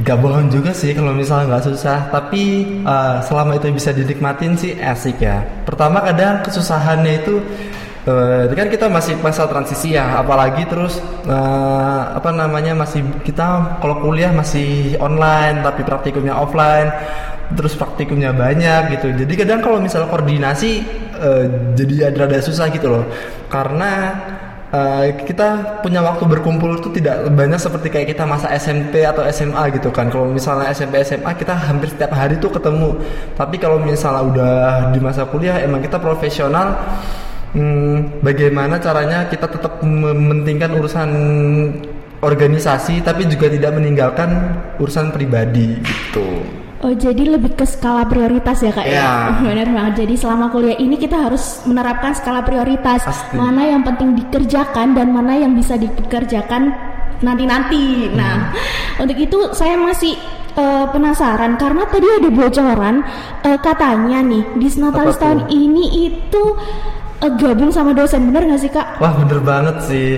Gak 0.00 0.22
bohong 0.22 0.48
juga 0.48 0.72
sih 0.72 0.96
kalau 0.96 1.12
misalnya 1.12 1.50
nggak 1.50 1.66
susah 1.66 2.08
tapi 2.08 2.64
eh, 2.80 3.16
selama 3.20 3.58
itu 3.58 3.68
bisa 3.74 3.92
dinikmatin 3.92 4.56
sih 4.56 4.78
asik 4.78 5.20
ya 5.20 5.44
pertama 5.66 6.00
kadang 6.00 6.40
kesusahannya 6.40 7.20
itu 7.20 7.42
eh, 8.06 8.54
kan 8.56 8.68
kita 8.68 8.86
masih 8.88 9.18
masa 9.20 9.44
transisi 9.50 9.96
ya 9.96 10.20
apalagi 10.20 10.64
terus 10.64 11.00
eh, 11.28 12.02
apa 12.14 12.30
namanya 12.32 12.72
masih 12.72 13.04
kita 13.26 13.78
kalau 13.82 14.00
kuliah 14.00 14.32
masih 14.32 14.96
online 15.00 15.60
tapi 15.60 15.84
praktikumnya 15.84 16.36
offline 16.36 16.88
terus 17.50 17.74
praktikumnya 17.74 18.30
banyak 18.30 18.94
gitu 18.96 19.10
jadi 19.26 19.32
kadang 19.44 19.60
kalau 19.60 19.78
misalnya 19.82 20.08
koordinasi 20.08 20.70
eh, 21.18 21.44
jadi 21.76 22.14
ada 22.14 22.28
rada 22.28 22.38
susah 22.40 22.70
gitu 22.72 22.88
loh 22.88 23.04
karena 23.50 24.16
Uh, 24.70 25.10
kita 25.26 25.82
punya 25.82 25.98
waktu 25.98 26.30
berkumpul 26.30 26.78
itu 26.78 26.94
tidak 26.94 27.26
banyak 27.34 27.58
seperti 27.58 27.90
kayak 27.90 28.14
kita 28.14 28.22
masa 28.22 28.54
SMP 28.54 29.02
atau 29.02 29.26
SMA 29.26 29.66
gitu 29.74 29.90
kan. 29.90 30.06
Kalau 30.06 30.30
misalnya 30.30 30.70
SMP 30.70 31.02
SMA 31.02 31.34
kita 31.34 31.58
hampir 31.58 31.90
setiap 31.90 32.14
hari 32.14 32.38
tuh 32.38 32.54
ketemu. 32.54 32.94
Tapi 33.34 33.58
kalau 33.58 33.82
misalnya 33.82 34.22
udah 34.22 34.58
di 34.94 35.02
masa 35.02 35.26
kuliah 35.26 35.58
emang 35.58 35.82
kita 35.82 35.98
profesional. 35.98 36.78
Hmm, 37.50 38.22
bagaimana 38.22 38.78
caranya 38.78 39.26
kita 39.26 39.50
tetap 39.50 39.82
mementingkan 39.82 40.70
urusan 40.78 41.10
organisasi 42.20 43.02
tapi 43.02 43.26
juga 43.26 43.50
tidak 43.50 43.74
meninggalkan 43.74 44.54
urusan 44.78 45.10
pribadi 45.10 45.80
gitu. 45.82 46.46
Oh 46.80 46.96
jadi 46.96 47.36
lebih 47.36 47.60
ke 47.60 47.68
skala 47.68 48.08
prioritas 48.08 48.64
ya 48.64 48.72
kak 48.72 48.86
ya? 48.88 48.96
Ya. 48.96 49.12
Benar 49.44 49.68
banget. 49.68 50.06
Jadi 50.06 50.14
selama 50.16 50.48
kuliah 50.48 50.78
ini 50.80 50.96
kita 50.96 51.28
harus 51.28 51.60
menerapkan 51.68 52.16
skala 52.16 52.40
prioritas. 52.40 53.04
Pasti. 53.04 53.36
Mana 53.36 53.68
yang 53.68 53.84
penting 53.84 54.16
dikerjakan 54.16 54.96
dan 54.96 55.12
mana 55.12 55.36
yang 55.36 55.52
bisa 55.52 55.76
dikerjakan 55.76 56.72
nanti-nanti. 57.20 58.14
Nah 58.16 58.54
untuk 58.96 59.16
itu 59.16 59.52
saya 59.52 59.76
masih 59.76 60.16
eh, 60.56 60.86
penasaran 60.88 61.60
karena 61.60 61.84
tadi 61.84 62.06
ada 62.08 62.30
bocoran 62.32 63.04
eh, 63.44 63.58
katanya 63.60 64.24
nih 64.24 64.44
di 64.56 64.68
Natalis 64.80 65.16
tuh? 65.16 65.20
tahun 65.20 65.40
ini 65.52 65.84
itu 66.08 66.42
gabung 67.28 67.68
sama 67.68 67.92
dosen 67.92 68.32
bener 68.32 68.48
nggak 68.48 68.60
sih 68.60 68.72
kak? 68.72 68.96
Wah 68.96 69.12
bener 69.12 69.40
banget 69.44 69.76
sih. 69.84 70.16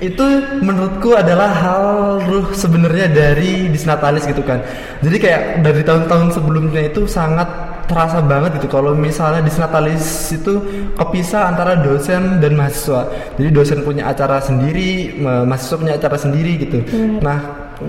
Itu 0.00 0.24
menurutku 0.64 1.12
adalah 1.12 1.52
hal 1.52 1.84
ruh 2.24 2.48
sebenarnya 2.56 3.12
dari 3.12 3.68
disnatalis 3.68 4.24
gitu 4.24 4.40
kan. 4.40 4.64
Jadi 5.04 5.16
kayak 5.20 5.42
dari 5.60 5.84
tahun-tahun 5.84 6.32
sebelumnya 6.32 6.88
itu 6.88 7.04
sangat 7.04 7.46
terasa 7.86 8.24
banget 8.24 8.56
gitu. 8.56 8.72
Kalau 8.72 8.96
misalnya 8.96 9.44
disnatalis 9.44 10.32
itu 10.32 10.64
kepisah 10.96 11.52
antara 11.52 11.76
dosen 11.76 12.40
dan 12.40 12.56
mahasiswa. 12.56 13.04
Jadi 13.36 13.48
dosen 13.52 13.84
punya 13.84 14.08
acara 14.08 14.40
sendiri 14.40 15.20
ma- 15.20 15.44
mahasiswa 15.44 15.76
punya 15.76 15.94
acara 16.00 16.16
sendiri 16.16 16.52
gitu. 16.56 16.78
Nah 17.20 17.38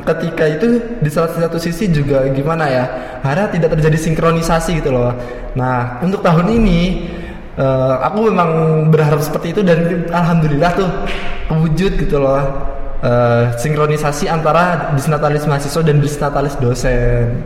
ketika 0.04 0.44
itu 0.50 0.82
di 1.00 1.08
salah 1.08 1.32
satu 1.32 1.56
sisi 1.56 1.88
juga 1.88 2.28
gimana 2.36 2.68
ya? 2.68 2.86
Karena 3.24 3.48
tidak 3.48 3.80
terjadi 3.80 3.98
sinkronisasi 4.12 4.84
gitu 4.84 4.92
loh. 4.92 5.16
Nah 5.56 6.04
untuk 6.04 6.20
tahun 6.20 6.52
ini 6.52 6.82
Eh, 7.54 7.96
aku 8.02 8.34
memang 8.34 8.50
berharap 8.90 9.22
seperti 9.22 9.54
itu 9.54 9.62
dan 9.62 10.10
alhamdulillah 10.10 10.74
tuh 10.74 10.90
wujud 11.54 12.02
gitu 12.02 12.18
loh 12.18 12.42
eh, 13.06 13.54
sinkronisasi 13.62 14.26
antara 14.26 14.90
disnatalis 14.98 15.46
mahasiswa 15.46 15.86
dan 15.86 16.02
disnatalis 16.02 16.58
dosen. 16.58 17.46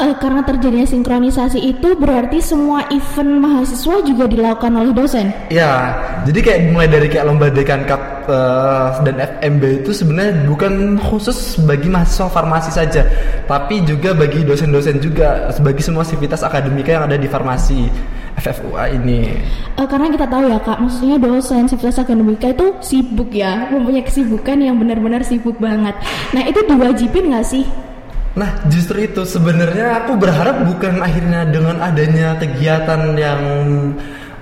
Eh, 0.00 0.16
karena 0.16 0.40
terjadinya 0.40 0.88
sinkronisasi 0.88 1.60
itu 1.60 1.92
berarti 1.92 2.40
semua 2.40 2.88
event 2.88 3.36
mahasiswa 3.36 4.00
juga 4.00 4.24
dilakukan 4.24 4.72
oleh 4.72 4.96
dosen. 4.96 5.28
Ya, 5.52 5.92
jadi 6.24 6.40
kayak 6.40 6.60
mulai 6.72 6.88
dari 6.88 7.12
kayak 7.12 7.28
lomba 7.28 7.52
dekan 7.52 7.84
cup 7.84 8.00
eh, 8.24 8.88
dan 9.04 9.20
FMB 9.20 9.84
itu 9.84 9.92
sebenarnya 9.92 10.48
bukan 10.48 10.96
khusus 11.04 11.60
bagi 11.68 11.92
mahasiswa 11.92 12.32
farmasi 12.32 12.72
saja, 12.72 13.04
tapi 13.44 13.84
juga 13.84 14.16
bagi 14.16 14.40
dosen-dosen 14.40 15.04
juga, 15.04 15.52
bagi 15.60 15.84
semua 15.84 16.00
sivitas 16.00 16.40
akademika 16.40 16.96
yang 16.96 17.04
ada 17.04 17.20
di 17.20 17.28
farmasi 17.28 17.92
FFUA 18.40 18.96
ini. 18.96 19.36
Eh, 19.76 19.84
karena 19.84 20.08
kita 20.08 20.24
tahu 20.24 20.48
ya 20.48 20.64
kak, 20.64 20.80
maksudnya 20.80 21.20
dosen 21.20 21.68
sivitas 21.68 22.00
akademika 22.00 22.48
itu 22.48 22.72
sibuk 22.80 23.36
ya, 23.36 23.68
mempunyai 23.68 24.00
kesibukan 24.00 24.64
yang 24.64 24.80
benar-benar 24.80 25.20
sibuk 25.28 25.60
banget. 25.60 25.92
Nah 26.32 26.48
itu 26.48 26.64
diwajibin 26.64 27.36
nggak 27.36 27.44
sih? 27.44 27.68
Nah, 28.30 28.62
justru 28.70 29.10
itu 29.10 29.26
sebenarnya 29.26 30.06
aku 30.06 30.14
berharap 30.14 30.62
bukan 30.62 31.02
akhirnya 31.02 31.50
dengan 31.50 31.82
adanya 31.82 32.38
kegiatan 32.38 33.18
yang 33.18 33.42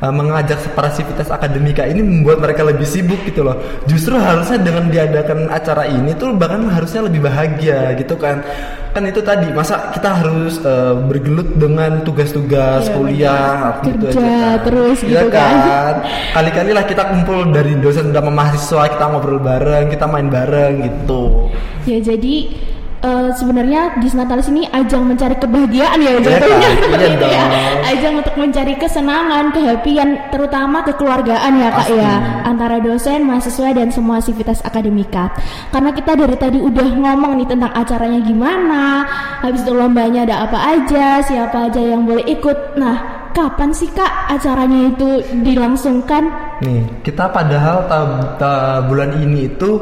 uh, 0.04 0.12
mengajak 0.12 0.60
para 0.76 0.92
sivitas 0.92 1.32
akademika 1.32 1.88
ini 1.88 2.04
membuat 2.04 2.36
mereka 2.44 2.68
lebih 2.68 2.84
sibuk 2.84 3.16
gitu 3.24 3.48
loh. 3.48 3.56
Justru 3.88 4.12
harusnya 4.20 4.60
dengan 4.60 4.92
diadakan 4.92 5.48
acara 5.48 5.88
ini 5.88 6.12
tuh 6.20 6.36
bahkan 6.36 6.68
harusnya 6.68 7.08
lebih 7.08 7.24
bahagia 7.24 7.96
gitu 7.96 8.12
kan. 8.20 8.44
Kan 8.92 9.08
itu 9.08 9.24
tadi 9.24 9.48
masa 9.56 9.88
kita 9.96 10.20
harus 10.20 10.60
uh, 10.68 10.92
bergelut 11.08 11.56
dengan 11.56 12.04
tugas-tugas 12.04 12.88
Iya, 12.88 12.92
kuliah 12.92 13.56
benar. 13.80 13.84
gitu 13.88 14.04
Kerja 14.04 14.20
aja 14.20 14.28
kan. 14.28 14.56
terus 14.68 14.98
Iya 15.00 15.08
gitu 15.08 15.26
kan. 15.32 15.54
kan. 15.64 15.94
Kali-kali 16.36 16.70
lah 16.76 16.84
kita 16.84 17.02
kumpul 17.08 17.38
dari 17.56 17.72
dosen 17.80 18.12
sama 18.12 18.28
mahasiswa, 18.28 18.84
kita 18.84 19.04
ngobrol 19.08 19.40
bareng, 19.40 19.88
kita 19.88 20.04
main 20.04 20.28
bareng 20.28 20.72
gitu. 20.84 21.48
Ya 21.88 22.04
jadi 22.04 22.52
eh, 22.98 23.30
sebenarnya 23.34 23.98
Disnatalis 23.98 24.50
ini 24.50 24.66
ajang 24.68 25.06
mencari 25.06 25.34
kebahagiaan 25.36 25.98
ya 25.98 26.12
jatuhnya 26.18 26.70
seperti 26.82 27.06
itu 27.14 27.26
ya. 27.26 27.44
Ajang 27.88 28.14
untuk 28.20 28.34
mencari 28.36 28.74
kesenangan, 28.76 29.54
kehappian, 29.54 30.08
terutama 30.28 30.84
kekeluargaan 30.84 31.52
ya 31.58 31.68
kak 31.72 31.88
Pasti. 31.88 31.98
ya 31.98 32.14
antara 32.44 32.76
dosen, 32.78 33.24
mahasiswa 33.24 33.70
dan 33.72 33.88
semua 33.88 34.18
sivitas 34.20 34.60
akademika. 34.62 35.30
Karena 35.70 35.90
kita 35.94 36.14
dari 36.14 36.36
tadi 36.36 36.58
udah 36.58 36.88
ngomong 36.88 37.38
nih 37.38 37.48
tentang 37.48 37.72
acaranya 37.72 38.20
gimana, 38.22 39.06
habis 39.40 39.62
itu 39.62 39.72
lombanya 39.72 40.26
ada 40.28 40.36
apa 40.46 40.58
aja, 40.58 41.22
siapa 41.22 41.70
aja 41.70 41.80
yang 41.80 42.04
boleh 42.04 42.26
ikut. 42.28 42.76
Nah, 42.76 43.30
kapan 43.32 43.70
sih 43.70 43.88
kak 43.90 44.30
acaranya 44.30 44.90
itu 44.90 45.08
dilangsungkan? 45.42 46.28
Nih, 46.62 46.82
kita 47.06 47.30
padahal 47.30 47.86
ta- 47.86 48.34
ta- 48.36 48.80
bulan 48.84 49.14
ini 49.22 49.46
itu 49.46 49.78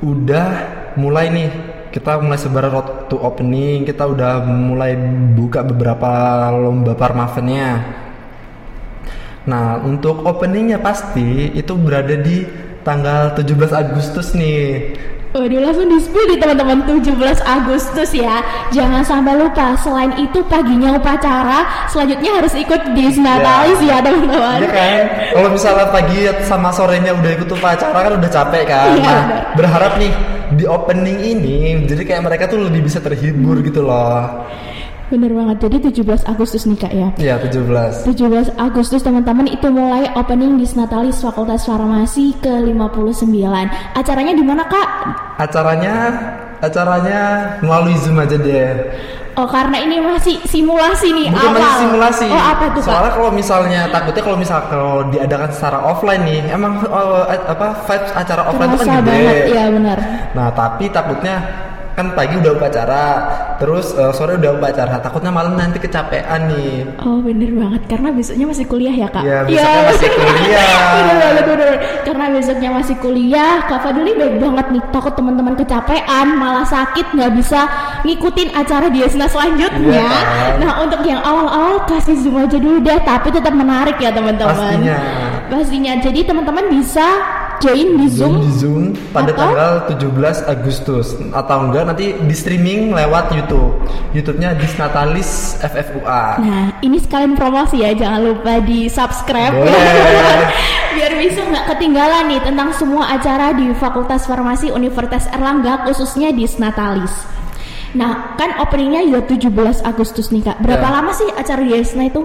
udah 0.00 0.48
mulai 0.96 1.28
nih. 1.32 1.50
Kita 1.90 2.22
mulai 2.22 2.38
sebar 2.38 2.70
road 2.70 3.10
to 3.10 3.18
opening, 3.18 3.82
kita 3.82 4.06
udah 4.06 4.46
mulai 4.46 4.94
buka 5.34 5.66
beberapa 5.66 6.46
lomba 6.54 6.94
parmavennya. 6.94 7.82
Nah, 9.50 9.82
untuk 9.82 10.22
openingnya 10.22 10.78
pasti 10.78 11.50
itu 11.50 11.74
berada 11.74 12.14
di 12.14 12.46
tanggal 12.86 13.34
17 13.34 13.74
Agustus 13.74 14.38
nih. 14.38 14.94
Waduh 15.30 15.62
langsung 15.62 15.86
di 15.86 15.98
spill 16.02 16.26
di 16.26 16.42
teman-teman 16.42 16.82
17 16.90 17.14
Agustus 17.46 18.10
ya 18.10 18.42
Jangan 18.74 19.06
sampai 19.06 19.38
lupa 19.38 19.78
Selain 19.78 20.10
itu 20.18 20.42
paginya 20.50 20.98
upacara 20.98 21.86
Selanjutnya 21.86 22.34
harus 22.34 22.50
ikut 22.58 22.98
Disnatalis 22.98 23.78
ya 23.78 24.02
teman-teman 24.02 24.58
Iya 24.58 24.70
kan? 24.74 25.02
Kalau 25.30 25.48
misalnya 25.54 25.86
pagi 25.94 26.26
sama 26.42 26.74
sorenya 26.74 27.14
udah 27.14 27.30
ikut 27.30 27.46
upacara 27.46 27.94
kan 27.94 28.12
udah 28.18 28.26
capek 28.26 28.62
kan. 28.66 28.98
Iya, 28.98 29.06
nah, 29.06 29.22
berharap 29.54 30.02
nih 30.02 30.10
di 30.54 30.64
opening 30.66 31.18
ini 31.20 31.58
jadi 31.86 32.02
kayak 32.06 32.22
mereka 32.26 32.44
tuh 32.50 32.62
lebih 32.62 32.86
bisa 32.86 32.98
terhibur 32.98 33.60
gitu 33.62 33.84
loh. 33.84 34.46
Bener 35.10 35.34
banget. 35.34 35.66
Jadi 35.66 35.90
17 35.90 36.22
Agustus 36.22 36.70
nih 36.70 36.78
kak 36.78 36.92
ya. 36.94 37.08
Iya 37.18 37.42
17. 37.42 38.06
17 38.06 38.54
Agustus 38.54 39.02
teman-teman 39.02 39.50
itu 39.50 39.66
mulai 39.66 40.06
opening 40.14 40.54
di 40.54 40.66
Natalis 40.78 41.18
Fakultas 41.18 41.66
Farmasi 41.66 42.38
ke-59. 42.38 43.26
Acaranya 43.98 44.34
di 44.38 44.44
mana 44.46 44.62
kak? 44.70 44.88
Acaranya 45.42 45.94
acaranya 46.62 47.20
melalui 47.58 47.98
Zoom 47.98 48.22
aja 48.22 48.38
deh. 48.38 48.70
Oh 49.38 49.46
karena 49.46 49.78
ini 49.78 50.02
masih 50.02 50.42
simulasi 50.42 51.14
nih 51.14 51.30
Bukan 51.30 51.38
awal. 51.44 51.60
masih 51.60 51.78
simulasi. 51.86 52.26
Oh 52.28 52.42
apa 52.42 52.64
tuh 52.74 52.82
kak? 52.82 52.90
Soalnya 52.90 53.12
kalau 53.14 53.30
misalnya 53.30 53.80
takutnya 53.88 54.22
kalau 54.26 54.38
misal 54.38 54.58
kalau 54.66 54.94
diadakan 55.06 55.50
secara 55.50 55.78
offline 55.80 56.22
nih, 56.26 56.40
emang 56.50 56.82
uh, 56.84 57.24
apa 57.28 57.86
vibes 57.86 58.10
acara 58.12 58.42
offline 58.46 58.70
itu 58.70 58.78
Terasa 58.80 58.90
kan 58.90 58.98
gede. 59.00 59.10
banget, 59.14 59.36
ya 59.48 59.64
benar. 59.70 59.98
Nah 60.34 60.48
tapi 60.50 60.84
takutnya 60.88 61.36
kan 62.00 62.16
pagi 62.16 62.40
udah 62.40 62.56
upacara, 62.56 63.04
terus 63.60 63.92
uh, 63.92 64.08
sore 64.16 64.40
udah 64.40 64.56
upacara, 64.56 64.96
takutnya 65.04 65.28
malam 65.28 65.52
nanti 65.52 65.76
kecapean 65.76 66.48
nih. 66.48 66.88
Oh 67.04 67.20
bener 67.20 67.52
banget 67.52 67.82
karena 67.92 68.08
besoknya 68.08 68.48
masih 68.48 68.64
kuliah 68.64 68.94
ya 68.96 69.08
kak? 69.12 69.20
Iya, 69.20 69.44
besoknya 69.44 69.82
masih 69.92 70.08
kuliah. 70.16 70.80
bener 70.96 71.16
banget 71.20 71.44
bener. 71.44 71.74
Karena 72.00 72.24
besoknya 72.32 72.70
masih 72.72 72.96
kuliah, 73.04 73.54
Kak 73.68 73.84
ini 73.92 74.12
baik 74.16 74.34
banget 74.40 74.66
nih. 74.72 74.82
Takut 74.88 75.12
teman-teman 75.12 75.54
kecapean, 75.60 76.26
malah 76.40 76.64
sakit 76.64 77.12
nggak 77.12 77.32
bisa 77.36 77.68
ngikutin 78.08 78.48
acara 78.56 78.88
di 78.88 79.04
Esna 79.04 79.28
selanjutnya. 79.28 79.92
Iya, 79.92 80.08
kan? 80.08 80.52
Nah 80.64 80.72
untuk 80.80 81.04
yang 81.04 81.20
awal-awal 81.20 81.84
kasih 81.84 82.16
zoom 82.16 82.40
aja 82.40 82.56
dulu 82.56 82.80
deh, 82.80 82.96
tapi 83.04 83.28
tetap 83.28 83.52
menarik 83.52 84.00
ya 84.00 84.08
teman-teman. 84.08 84.56
Pastinya. 84.56 84.98
Pastinya. 85.52 85.92
Jadi 86.00 86.20
teman-teman 86.24 86.64
bisa 86.72 87.06
join 87.60 87.88
di 87.96 88.08
Zoom 88.08 88.34
di 88.40 88.50
Zoom 88.50 88.82
pada 89.12 89.30
Atau? 89.30 89.40
tanggal 89.52 89.72
17 89.92 90.48
Agustus 90.48 91.06
atau 91.30 91.56
enggak 91.62 91.84
nanti 91.86 92.16
di 92.16 92.34
streaming 92.34 92.90
lewat 92.90 93.30
YouTube. 93.30 93.76
YouTube-nya 94.10 94.56
Disnatalis 94.56 95.60
FFUA. 95.60 96.24
Nah, 96.40 96.64
ini 96.80 96.96
sekalian 96.96 97.36
promosi 97.36 97.84
ya, 97.84 97.92
jangan 97.92 98.20
lupa 98.26 98.58
di 98.58 98.88
subscribe 98.88 99.52
Boleh. 99.52 99.70
biar 100.96 101.12
bisa 101.14 101.46
nggak 101.46 101.64
ketinggalan 101.70 102.24
nih 102.26 102.40
tentang 102.42 102.74
semua 102.74 103.12
acara 103.12 103.54
di 103.54 103.70
Fakultas 103.76 104.26
Farmasi 104.26 104.74
Universitas 104.74 105.30
Erlangga 105.30 105.86
khususnya 105.86 106.32
di 106.32 106.48
Natalis. 106.58 107.12
Nah, 107.90 108.34
kan 108.34 108.54
openingnya 108.58 109.02
ya 109.02 109.20
17 109.20 109.50
Agustus 109.82 110.30
nih 110.30 110.46
kak. 110.46 110.62
Berapa 110.62 110.86
Ya. 110.86 110.94
lama 110.98 111.10
sih 111.10 111.26
acara 111.30 111.60
di 111.60 111.74
Esna 111.74 112.06
itu? 112.06 112.22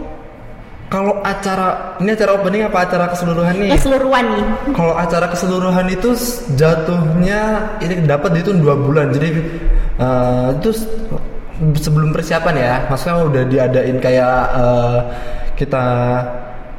Kalau 0.86 1.18
acara 1.26 1.98
ini 1.98 2.14
acara 2.14 2.38
opening 2.38 2.62
apa 2.70 2.86
acara 2.86 3.06
keseluruhan 3.10 3.56
nih? 3.58 3.70
Keseluruhan 3.74 4.26
nih. 4.38 4.46
Kalau 4.78 4.94
acara 4.94 5.26
keseluruhan 5.34 5.88
itu 5.90 6.10
jatuhnya 6.54 7.42
ini 7.82 8.06
dapat 8.06 8.46
itu 8.46 8.54
dua 8.54 8.78
bulan. 8.78 9.10
Jadi 9.10 9.30
eh, 9.98 10.48
itu 10.62 10.70
sebelum 11.82 12.14
persiapan 12.14 12.56
ya. 12.56 12.74
Maksudnya 12.86 13.18
udah 13.18 13.44
diadain 13.50 13.98
kayak 13.98 14.40
eh, 14.54 15.00
kita 15.58 15.86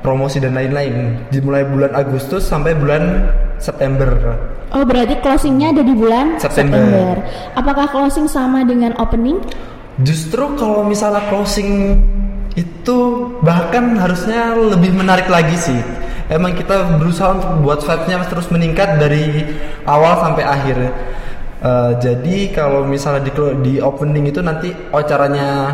promosi 0.07 0.39
dan 0.39 0.55
lain-lain. 0.55 1.19
Dimulai 1.35 1.67
bulan 1.67 1.91
Agustus 1.99 2.47
sampai 2.47 2.79
bulan 2.79 3.27
September. 3.59 4.39
Oh, 4.71 4.87
berarti 4.87 5.19
closingnya 5.19 5.75
ada 5.75 5.83
di 5.83 5.95
bulan 5.99 6.39
September. 6.39 7.19
Apakah 7.59 7.91
closing 7.91 8.31
sama 8.31 8.63
dengan 8.63 8.95
opening? 9.03 9.43
Justru 10.05 10.45
kalau 10.61 10.85
misalnya 10.85 11.25
closing 11.33 11.99
itu 12.57 12.99
bahkan 13.45 14.01
harusnya 14.01 14.57
lebih 14.57 14.97
menarik 14.97 15.29
lagi 15.29 15.55
sih. 15.61 15.81
Emang 16.27 16.57
kita 16.59 16.99
berusaha 16.99 17.39
untuk 17.39 17.51
buat 17.63 17.81
vibe-nya 17.87 18.27
terus 18.27 18.51
meningkat 18.51 18.99
dari 18.99 19.47
awal 19.87 20.19
sampai 20.25 20.43
akhir. 20.43 20.77
Eh, 21.63 21.93
jadi 22.03 22.37
kalau 22.51 22.83
misalnya 22.89 23.29
di 23.29 23.33
di 23.63 23.75
opening 23.79 24.33
itu 24.33 24.41
nanti 24.43 24.73
acaranya 24.91 25.73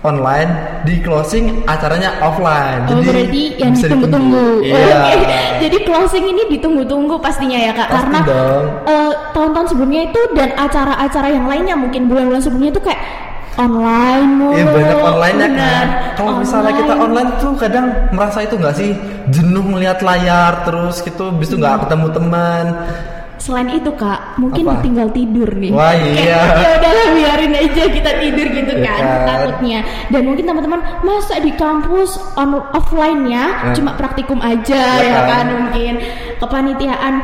online, 0.00 0.80
di 0.88 0.96
closing 1.04 1.60
acaranya 1.68 2.16
offline. 2.24 2.88
Oh, 2.88 3.04
berarti 3.04 3.42
yang 3.60 3.76
ditunggu-tunggu. 3.76 4.64
ditunggu. 4.64 4.72
Oke. 4.72 5.36
Jadi 5.68 5.76
closing 5.84 6.24
ini 6.24 6.42
ditunggu-tunggu 6.56 7.20
pastinya 7.20 7.60
ya 7.60 7.72
kak, 7.76 7.88
Pasti 7.92 8.00
karena 8.00 8.20
eh, 8.88 9.12
tahun-tahun 9.36 9.66
sebelumnya 9.76 10.08
itu 10.08 10.20
dan 10.32 10.56
acara-acara 10.56 11.28
yang 11.28 11.44
lainnya 11.44 11.76
mungkin 11.76 12.08
bulan-bulan 12.08 12.40
sebelumnya 12.40 12.72
itu 12.72 12.80
kayak 12.80 13.00
online 13.60 14.28
mulu. 14.40 14.56
Iya 14.56 14.64
banyak 14.66 14.98
online 15.04 15.36
ya 15.36 15.50
kan. 15.52 15.86
Kalau 16.16 16.32
misalnya 16.36 16.72
kita 16.74 16.94
online 16.96 17.30
tuh 17.36 17.52
kadang 17.54 17.86
merasa 18.10 18.38
itu 18.40 18.54
nggak 18.56 18.74
sih 18.74 18.90
jenuh 19.28 19.62
melihat 19.62 20.00
layar 20.00 20.64
terus 20.64 21.00
gitu, 21.00 21.28
bis 21.32 21.48
itu 21.48 21.56
nggak 21.56 21.84
ketemu 21.84 22.06
teman. 22.10 22.66
Selain 23.40 23.72
itu 23.72 23.88
kak, 23.96 24.36
mungkin 24.36 24.68
Apa? 24.68 24.84
tinggal 24.84 25.08
tidur 25.16 25.48
nih. 25.48 25.72
Wah, 25.72 25.96
iya. 26.12 26.60
ya 26.60 26.68
udahlah 26.76 27.08
biarin 27.16 27.54
aja 27.56 27.82
kita 27.88 28.10
tidur 28.20 28.46
gitu 28.52 28.72
Iya 28.76 28.84
kan, 28.84 29.00
kan. 29.00 29.20
takutnya. 29.24 29.78
Dan 30.12 30.22
mungkin 30.28 30.44
teman-teman 30.44 30.80
masa 31.00 31.40
di 31.40 31.48
kampus 31.56 32.20
on 32.36 32.60
offline-nya 32.76 33.44
Nah. 33.48 33.72
cuma 33.72 33.96
praktikum 33.96 34.44
aja 34.44 35.00
Iya 35.00 35.08
ya 35.08 35.20
kan. 35.24 35.24
kan 35.24 35.44
mungkin 35.56 35.92
kepanitiaan 36.36 37.14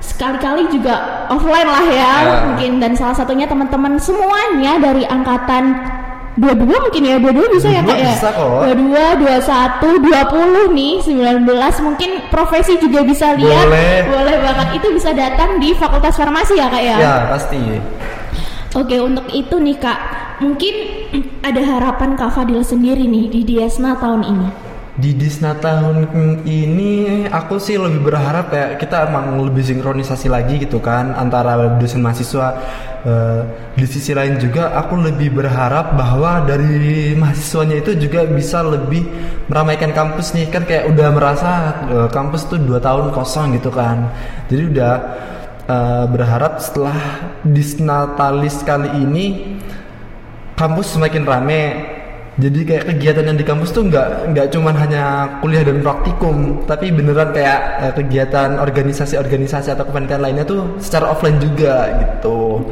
sekali-kali 0.00 0.66
juga 0.68 0.94
offline 1.26 1.66
lah 1.66 1.84
ya 1.84 2.12
Ya. 2.18 2.34
mungkin 2.44 2.78
dan 2.78 2.94
salah 2.94 3.14
satunya 3.14 3.44
teman-teman 3.44 3.98
semuanya 3.98 4.78
dari 4.78 5.02
angkatan 5.02 5.74
dua-dua 6.34 6.78
mungkin 6.80 7.02
ya 7.02 7.18
dua-dua 7.18 7.50
bisa 7.50 7.66
ya 7.66 7.82
kak 7.82 7.98
ya 7.98 8.14
kok. 8.14 8.38
dua-dua 8.62 9.18
dua 9.18 9.36
satu 9.38 9.98
dua 9.98 10.22
puluh 10.24 10.70
nih 10.70 11.02
19 11.02 11.42
mungkin 11.82 12.10
profesi 12.30 12.78
juga 12.78 13.02
bisa 13.02 13.34
lihat 13.34 13.66
Boleh. 13.66 14.06
boleh 14.06 14.36
banget 14.38 14.68
itu 14.78 14.86
bisa 14.92 15.10
datang 15.10 15.58
di 15.58 15.74
Fakultas 15.74 16.14
Farmasi 16.14 16.54
ya 16.54 16.66
kak 16.66 16.78
ya 16.80 16.96
Ya 16.96 17.14
pasti. 17.26 17.58
Oke 18.70 19.00
untuk 19.00 19.26
itu 19.28 19.58
nih 19.58 19.76
kak 19.76 19.98
mungkin 20.38 20.74
ada 21.42 21.58
harapan 21.58 22.14
kak 22.14 22.30
Fadil 22.30 22.62
sendiri 22.62 23.02
nih 23.02 23.26
di 23.26 23.40
Diesna 23.42 23.98
tahun 23.98 24.22
ini 24.22 24.48
Di 24.98 25.14
Disna 25.14 25.54
tahun 25.54 26.10
ini 26.42 27.22
aku 27.30 27.62
sih 27.62 27.78
lebih 27.78 28.10
berharap 28.10 28.50
ya 28.50 28.74
kita 28.74 29.06
emang 29.06 29.38
lebih 29.46 29.62
sinkronisasi 29.62 30.26
lagi 30.26 30.58
gitu 30.58 30.82
kan 30.82 31.14
antara 31.14 31.54
dosen 31.78 32.02
mahasiswa. 32.02 32.58
Eh, 33.06 33.42
di 33.78 33.86
sisi 33.86 34.10
lain 34.10 34.42
juga 34.42 34.74
aku 34.74 34.98
lebih 34.98 35.38
berharap 35.38 35.94
bahwa 35.94 36.42
dari 36.42 37.14
mahasiswanya 37.14 37.78
itu 37.78 37.94
juga 37.94 38.26
bisa 38.26 38.58
lebih 38.66 39.06
meramaikan 39.46 39.94
kampus 39.94 40.34
nih 40.34 40.50
kan 40.50 40.66
kayak 40.66 40.90
udah 40.90 41.08
merasa 41.14 41.50
eh, 41.86 42.08
kampus 42.10 42.50
tuh 42.50 42.58
dua 42.58 42.82
tahun 42.82 43.14
kosong 43.14 43.54
gitu 43.54 43.70
kan. 43.70 44.10
Jadi 44.50 44.62
udah 44.66 44.94
eh, 45.62 46.04
berharap 46.10 46.58
setelah 46.58 46.98
Disnatalis 47.46 48.66
kali 48.66 48.90
ini 48.98 49.24
kampus 50.58 50.98
semakin 50.98 51.22
rame 51.22 51.62
jadi 52.38 52.60
kayak 52.62 52.84
kegiatan 52.94 53.24
yang 53.26 53.38
di 53.38 53.42
kampus 53.42 53.74
tuh 53.74 53.90
nggak 53.90 54.30
nggak 54.30 54.46
cuman 54.54 54.74
hanya 54.78 55.02
kuliah 55.42 55.66
dan 55.66 55.82
praktikum 55.82 56.62
tapi 56.70 56.94
beneran 56.94 57.34
kayak 57.34 57.60
eh, 57.82 57.92
kegiatan 57.98 58.62
organisasi-organisasi 58.62 59.74
atau 59.74 59.82
kepanitiaan 59.82 60.22
lainnya 60.22 60.46
tuh 60.46 60.78
secara 60.78 61.10
offline 61.10 61.42
juga 61.42 61.90
gitu 61.98 62.62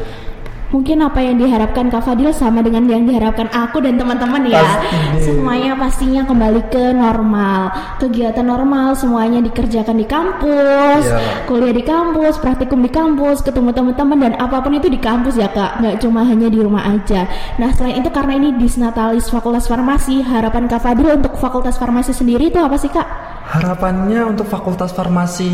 Mungkin 0.66 0.98
apa 0.98 1.22
yang 1.22 1.38
diharapkan 1.38 1.86
Kak 1.86 2.02
Fadil 2.02 2.34
sama 2.34 2.58
dengan 2.58 2.90
yang 2.90 3.06
diharapkan 3.06 3.46
aku 3.54 3.78
dan 3.78 3.94
teman-teman 3.94 4.50
ya. 4.50 4.58
Pasti. 4.60 5.30
Semuanya 5.30 5.78
pastinya 5.78 6.26
kembali 6.26 6.66
ke 6.74 6.90
normal. 6.90 7.70
Kegiatan 8.02 8.42
normal 8.42 8.98
semuanya 8.98 9.38
dikerjakan 9.46 9.94
di 9.94 10.06
kampus, 10.06 11.06
Iya. 11.06 11.46
kuliah 11.46 11.70
di 11.70 11.84
kampus, 11.86 12.42
praktikum 12.42 12.82
di 12.82 12.90
kampus, 12.90 13.46
ketemu 13.46 13.70
teman-teman 13.70 14.18
dan 14.18 14.32
apa 14.42 14.58
pun 14.58 14.74
itu 14.74 14.90
di 14.90 14.98
kampus 14.98 15.38
ya 15.38 15.46
Kak. 15.54 15.78
Nggak 15.78 16.02
cuma 16.02 16.26
hanya 16.26 16.50
di 16.50 16.58
rumah 16.58 16.82
aja. 16.82 17.30
Nah 17.62 17.70
selain 17.70 18.02
itu 18.02 18.10
karena 18.10 18.34
ini 18.34 18.58
Disnatalis 18.58 19.30
Fakultas 19.30 19.70
Farmasi, 19.70 20.26
harapan 20.26 20.66
Kak 20.66 20.82
Fadil 20.82 21.14
untuk 21.14 21.38
Fakultas 21.38 21.78
Farmasi 21.78 22.10
sendiri 22.10 22.50
itu 22.50 22.58
apa 22.58 22.74
sih 22.74 22.90
Kak? 22.90 23.06
harapannya 23.46 24.26
untuk 24.26 24.50
fakultas 24.50 24.90
farmasi 24.90 25.46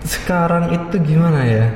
sekarang 0.00 0.72
itu 0.72 0.96
gimana 1.04 1.44
ya 1.44 1.66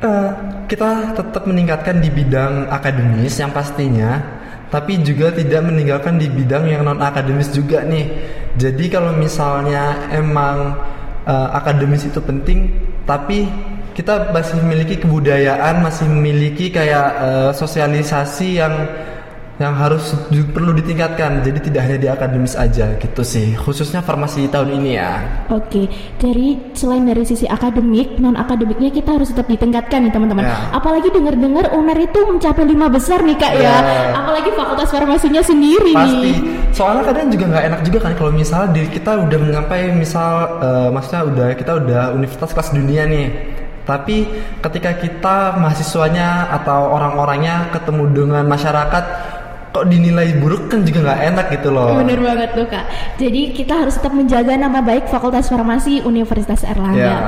Eh, 0.00 0.30
kita 0.64 1.12
tetap 1.12 1.44
meningkatkan 1.44 2.00
di 2.00 2.08
bidang 2.08 2.72
akademis 2.72 3.36
yang 3.36 3.52
pastinya 3.52 4.16
tapi 4.72 4.96
juga 5.04 5.28
tidak 5.28 5.60
meninggalkan 5.60 6.16
di 6.16 6.24
bidang 6.24 6.72
yang 6.72 6.88
non 6.88 7.04
akademis 7.04 7.52
juga 7.52 7.84
nih. 7.84 8.08
Jadi 8.56 8.88
kalau 8.88 9.12
misalnya 9.12 10.08
emang 10.08 10.72
eh, 11.28 11.48
akademis 11.52 12.08
itu 12.08 12.16
penting 12.16 12.72
tapi 13.04 13.44
kita 13.92 14.32
masih 14.32 14.56
memiliki 14.64 14.96
kebudayaan 15.04 15.84
masih 15.84 16.08
memiliki 16.08 16.72
kayak 16.72 17.08
eh, 17.20 17.50
sosialisasi 17.52 18.56
yang 18.56 18.72
yang 19.60 19.76
harus 19.76 20.16
perlu 20.56 20.72
ditingkatkan 20.72 21.44
jadi 21.44 21.58
tidak 21.60 21.80
hanya 21.84 21.98
di 22.00 22.08
akademis 22.08 22.56
aja 22.56 22.96
gitu 22.96 23.20
sih 23.20 23.52
khususnya 23.60 24.00
farmasi 24.00 24.48
tahun 24.48 24.80
ini 24.80 24.90
ya 24.96 25.20
Oke, 25.50 25.90
dari 26.16 26.56
selain 26.78 27.02
dari 27.02 27.26
sisi 27.26 27.42
akademik, 27.44 28.22
non 28.22 28.38
akademiknya 28.38 28.94
kita 28.94 29.18
harus 29.18 29.34
tetap 29.34 29.50
ditingkatkan 29.50 30.06
nih 30.06 30.14
teman-teman. 30.14 30.46
Ya. 30.46 30.70
Apalagi 30.70 31.10
dengar-dengar 31.10 31.74
UNER 31.74 31.98
itu 32.06 32.22
mencapai 32.22 32.64
lima 32.70 32.86
besar 32.86 33.18
nih 33.26 33.34
kak 33.34 33.52
ya. 33.58 33.82
Ya. 33.82 34.14
Apalagi 34.14 34.54
fakultas 34.54 34.88
farmasinya 34.94 35.42
sendiri 35.42 35.90
pasti 35.90 36.22
nih. 36.22 36.36
soalnya 36.70 37.02
kadang 37.10 37.26
juga 37.34 37.44
nggak 37.50 37.64
enak 37.66 37.80
juga 37.82 37.98
kan 38.06 38.12
kalau 38.14 38.30
misalnya 38.30 38.68
diri 38.72 38.88
kita 38.94 39.12
udah 39.26 39.38
menyampai 39.42 39.80
misal 39.92 40.32
eh, 40.62 40.88
maksudnya 40.94 41.22
udah 41.26 41.46
kita 41.58 41.72
udah 41.82 42.02
universitas 42.14 42.50
kelas 42.54 42.70
dunia 42.72 43.04
nih 43.10 43.28
Tapi 43.80 44.22
ketika 44.62 44.94
kita 45.02 45.58
mahasiswanya 45.58 46.46
atau 46.62 46.94
orang-orangnya 46.94 47.74
ketemu 47.74 48.06
dengan 48.14 48.46
masyarakat 48.46 49.04
kok 49.70 49.86
dinilai 49.86 50.34
buruk 50.42 50.66
kan 50.66 50.82
juga 50.82 51.06
nggak 51.06 51.20
enak 51.30 51.46
gitu 51.54 51.68
loh. 51.70 51.94
Bener 52.02 52.18
banget 52.18 52.50
tuh 52.58 52.66
kak. 52.66 52.84
Jadi 53.22 53.54
kita 53.54 53.86
harus 53.86 53.94
tetap 53.94 54.10
menjaga 54.10 54.58
nama 54.58 54.82
baik 54.82 55.06
Fakultas 55.06 55.46
Farmasi 55.46 56.02
Universitas 56.02 56.66
Erlangga. 56.66 56.98
Ya. 56.98 57.18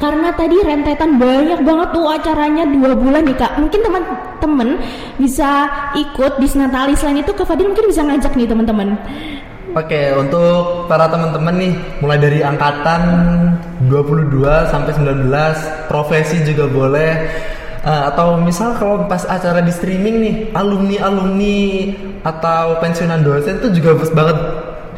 Karena 0.00 0.32
tadi 0.32 0.56
rentetan 0.64 1.20
banyak 1.20 1.60
banget 1.60 1.88
tuh 1.92 2.04
acaranya 2.08 2.64
dua 2.64 2.96
bulan 2.96 3.22
nih 3.28 3.36
kak. 3.36 3.52
Mungkin 3.60 3.80
teman-teman 3.84 4.68
bisa 5.20 5.68
ikut 5.92 6.40
di 6.40 6.48
Natalis 6.56 7.00
selain 7.00 7.20
itu 7.20 7.32
Kak 7.32 7.46
Fadil 7.48 7.72
mungkin 7.72 7.88
bisa 7.88 8.04
ngajak 8.04 8.32
nih 8.36 8.48
teman-teman. 8.48 8.96
Oke, 9.70 10.10
untuk 10.18 10.90
para 10.90 11.06
teman-teman 11.06 11.54
nih, 11.54 11.72
mulai 12.02 12.18
dari 12.18 12.42
angkatan 12.42 13.00
22 13.86 14.66
sampai 14.66 14.92
19, 14.98 15.86
profesi 15.86 16.42
juga 16.42 16.66
boleh. 16.66 17.30
Eh, 17.80 18.02
atau 18.12 18.36
misal 18.36 18.76
kalau 18.76 19.08
pas 19.08 19.24
acara 19.24 19.64
di 19.64 19.72
streaming 19.72 20.16
nih, 20.20 20.34
alumni-alumni 20.52 21.88
atau 22.20 22.76
pensiunan 22.76 23.24
dosen 23.24 23.56
itu 23.56 23.80
juga 23.80 23.96
bagus 23.96 24.12
banget 24.12 24.36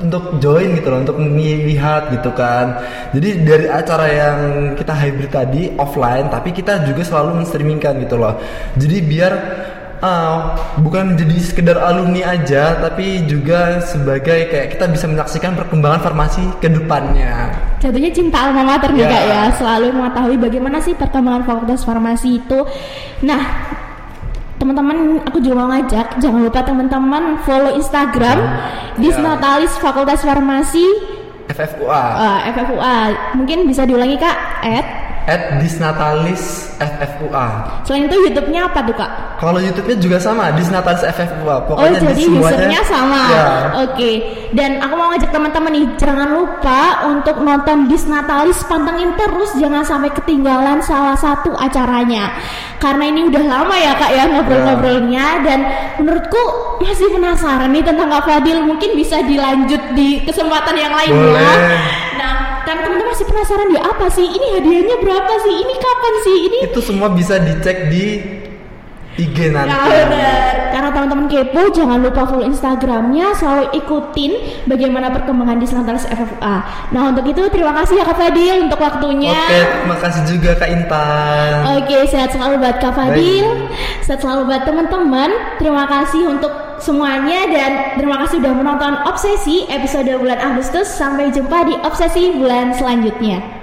untuk 0.03 0.43
join 0.43 0.75
gitu 0.75 0.91
loh, 0.91 0.99
untuk 1.07 1.15
melihat 1.23 2.11
gitu 2.11 2.35
kan. 2.35 2.83
Jadi 3.15 3.47
dari 3.47 3.67
acara 3.71 4.07
yang 4.11 4.39
kita 4.75 4.99
hybrid 4.99 5.31
tadi 5.31 5.71
offline, 5.79 6.27
tapi 6.27 6.51
kita 6.51 6.83
juga 6.83 7.07
selalu 7.07 7.47
menstreamingkan 7.47 8.03
gitu 8.03 8.19
loh. 8.19 8.35
Jadi 8.75 8.97
biar 8.99 9.33
uh, 10.03 10.53
bukan 10.83 11.15
jadi 11.17 11.37
sekedar 11.39 11.79
alumni 11.79 12.35
aja 12.35 12.77
tapi 12.77 13.25
juga 13.25 13.79
sebagai 13.81 14.51
kayak 14.51 14.77
kita 14.77 14.85
bisa 14.91 15.07
menyaksikan 15.09 15.55
perkembangan 15.57 16.03
farmasi 16.03 16.43
ke 16.59 16.69
depannya. 16.69 17.55
Jatuhnya 17.81 18.11
cinta 18.11 18.51
alma 18.51 18.63
mater 18.67 18.91
nih 18.93 19.07
Ya. 19.07 19.11
kak 19.11 19.25
ya, 19.25 19.43
selalu 19.57 19.87
mengetahui 19.95 20.37
bagaimana 20.39 20.79
sih 20.79 20.95
perkembangan 20.95 21.43
Fakultas 21.43 21.83
Farmasi 21.83 22.39
itu. 22.39 22.61
Nah, 23.27 23.43
teman-teman 24.63 25.19
aku 25.27 25.43
juga 25.43 25.67
mau 25.67 25.69
ngajak, 25.75 26.23
jangan 26.23 26.47
lupa 26.47 26.63
teman-teman 26.63 27.43
follow 27.43 27.75
Instagram 27.75 28.39
di 28.99 29.11
Ya. 29.11 29.19
Natalis 29.19 29.75
Fakultas 29.83 30.23
Farmasi 30.23 30.87
FFUA 31.51 32.05
uh, 32.23 32.39
FFUA. 32.55 32.97
Mungkin 33.35 33.67
bisa 33.67 33.83
diulangi 33.83 34.15
kak, 34.15 34.37
at 34.63 34.87
at 35.27 35.63
Disnatalis 35.63 36.75
FFUA. 36.83 37.47
Selain 37.87 38.11
itu 38.11 38.17
YouTube-nya 38.27 38.67
apa 38.67 38.83
tuh 38.83 38.95
kak? 38.97 39.11
Kalau 39.39 39.59
YouTube-nya 39.63 39.97
juga 40.03 40.19
sama 40.19 40.51
Disnatalis 40.55 41.03
FFUA. 41.07 41.57
Oh 41.57 41.61
Pokoknya 41.67 41.99
di 42.03 42.07
jadi 42.11 42.25
usernya 42.35 42.81
sama. 42.83 43.23
Ya. 43.31 43.47
Oke. 43.87 44.11
Dan 44.53 44.83
aku 44.83 44.95
mau 44.99 45.09
ngajak 45.15 45.31
teman-teman 45.31 45.73
nih, 45.73 45.87
jangan 45.97 46.29
lupa 46.37 47.09
untuk 47.09 47.41
nonton 47.41 47.89
Disnatalis, 47.89 48.61
pantengin 48.67 49.15
terus, 49.17 49.55
jangan 49.57 49.87
sampai 49.87 50.11
ketinggalan 50.13 50.83
salah 50.85 51.17
satu 51.17 51.55
acaranya. 51.57 52.35
Karena 52.83 53.09
ini 53.09 53.31
udah 53.31 53.45
lama 53.47 53.75
ya 53.79 53.95
kak 53.95 54.11
ya 54.11 54.25
ngobrol-ngobrolnya 54.27 55.27
dan 55.47 55.59
menurutku 56.03 56.43
masih 56.83 57.15
penasaran 57.15 57.71
nih 57.71 57.87
tentang 57.87 58.11
Kak 58.11 58.27
Fadil. 58.27 58.59
Mungkin 58.67 58.99
bisa 58.99 59.23
dilanjut 59.23 59.95
di 59.95 60.21
kesempatan 60.27 60.75
yang 60.75 60.93
lain 60.93 61.15
ya. 61.15 61.23
Boleh. 61.23 61.57
Nah, 62.19 62.35
kan 62.65 62.77
teman-teman 62.81 63.13
masih 63.13 63.27
penasaran 63.29 63.69
ya 63.75 63.83
apa 63.85 64.07
sih? 64.11 64.27
Ini 64.27 64.47
hadiahnya 64.59 64.97
berapa 65.03 65.35
sih? 65.43 65.55
Ini 65.61 65.75
kapan 65.77 66.15
sih? 66.23 66.37
Ini 66.49 66.59
Itu 66.71 66.81
semua 66.81 67.09
bisa 67.13 67.39
dicek 67.39 67.91
di 67.93 68.05
IG 69.13 69.53
nanti. 69.53 69.69
Nah, 69.69 69.85
bener. 69.93 70.73
Karena 70.73 70.89
teman-teman 70.89 71.27
kepo, 71.29 71.69
jangan 71.69 72.01
lupa 72.01 72.25
follow 72.25 72.49
Instagramnya, 72.49 73.37
selalu 73.37 73.69
ikutin 73.77 74.65
bagaimana 74.65 75.13
perkembangan 75.13 75.61
di 75.61 75.67
Selantaris 75.69 76.09
FFA. 76.09 76.57
Nah 76.97 77.03
untuk 77.13 77.29
itu 77.29 77.45
terima 77.53 77.77
kasih 77.77 78.01
ya 78.01 78.09
Kak 78.09 78.17
Fadil 78.17 78.57
untuk 78.65 78.81
waktunya. 78.81 79.37
Oke, 79.37 79.61
terima 79.69 79.99
kasih 80.01 80.23
juga 80.25 80.51
Kak 80.57 80.71
Intan. 80.73 81.53
Oke, 81.77 81.99
sehat 82.09 82.33
selalu 82.33 82.65
buat 82.65 82.77
Kak 82.81 82.93
Fadil, 82.97 83.47
sehat 84.01 84.25
selalu 84.25 84.49
buat 84.49 84.63
teman-teman. 84.65 85.31
Terima 85.61 85.85
kasih 85.85 86.25
untuk 86.33 86.72
semuanya 86.83 87.47
dan 87.47 87.71
terima 87.95 88.19
kasih 88.27 88.43
sudah 88.43 88.55
menonton 88.59 88.99
Obsesi 89.07 89.71
episode 89.71 90.11
bulan 90.19 90.43
Agustus. 90.43 90.91
Sampai 90.91 91.31
jumpa 91.31 91.63
di 91.71 91.79
Obsesi 91.87 92.35
bulan 92.35 92.75
selanjutnya. 92.75 93.62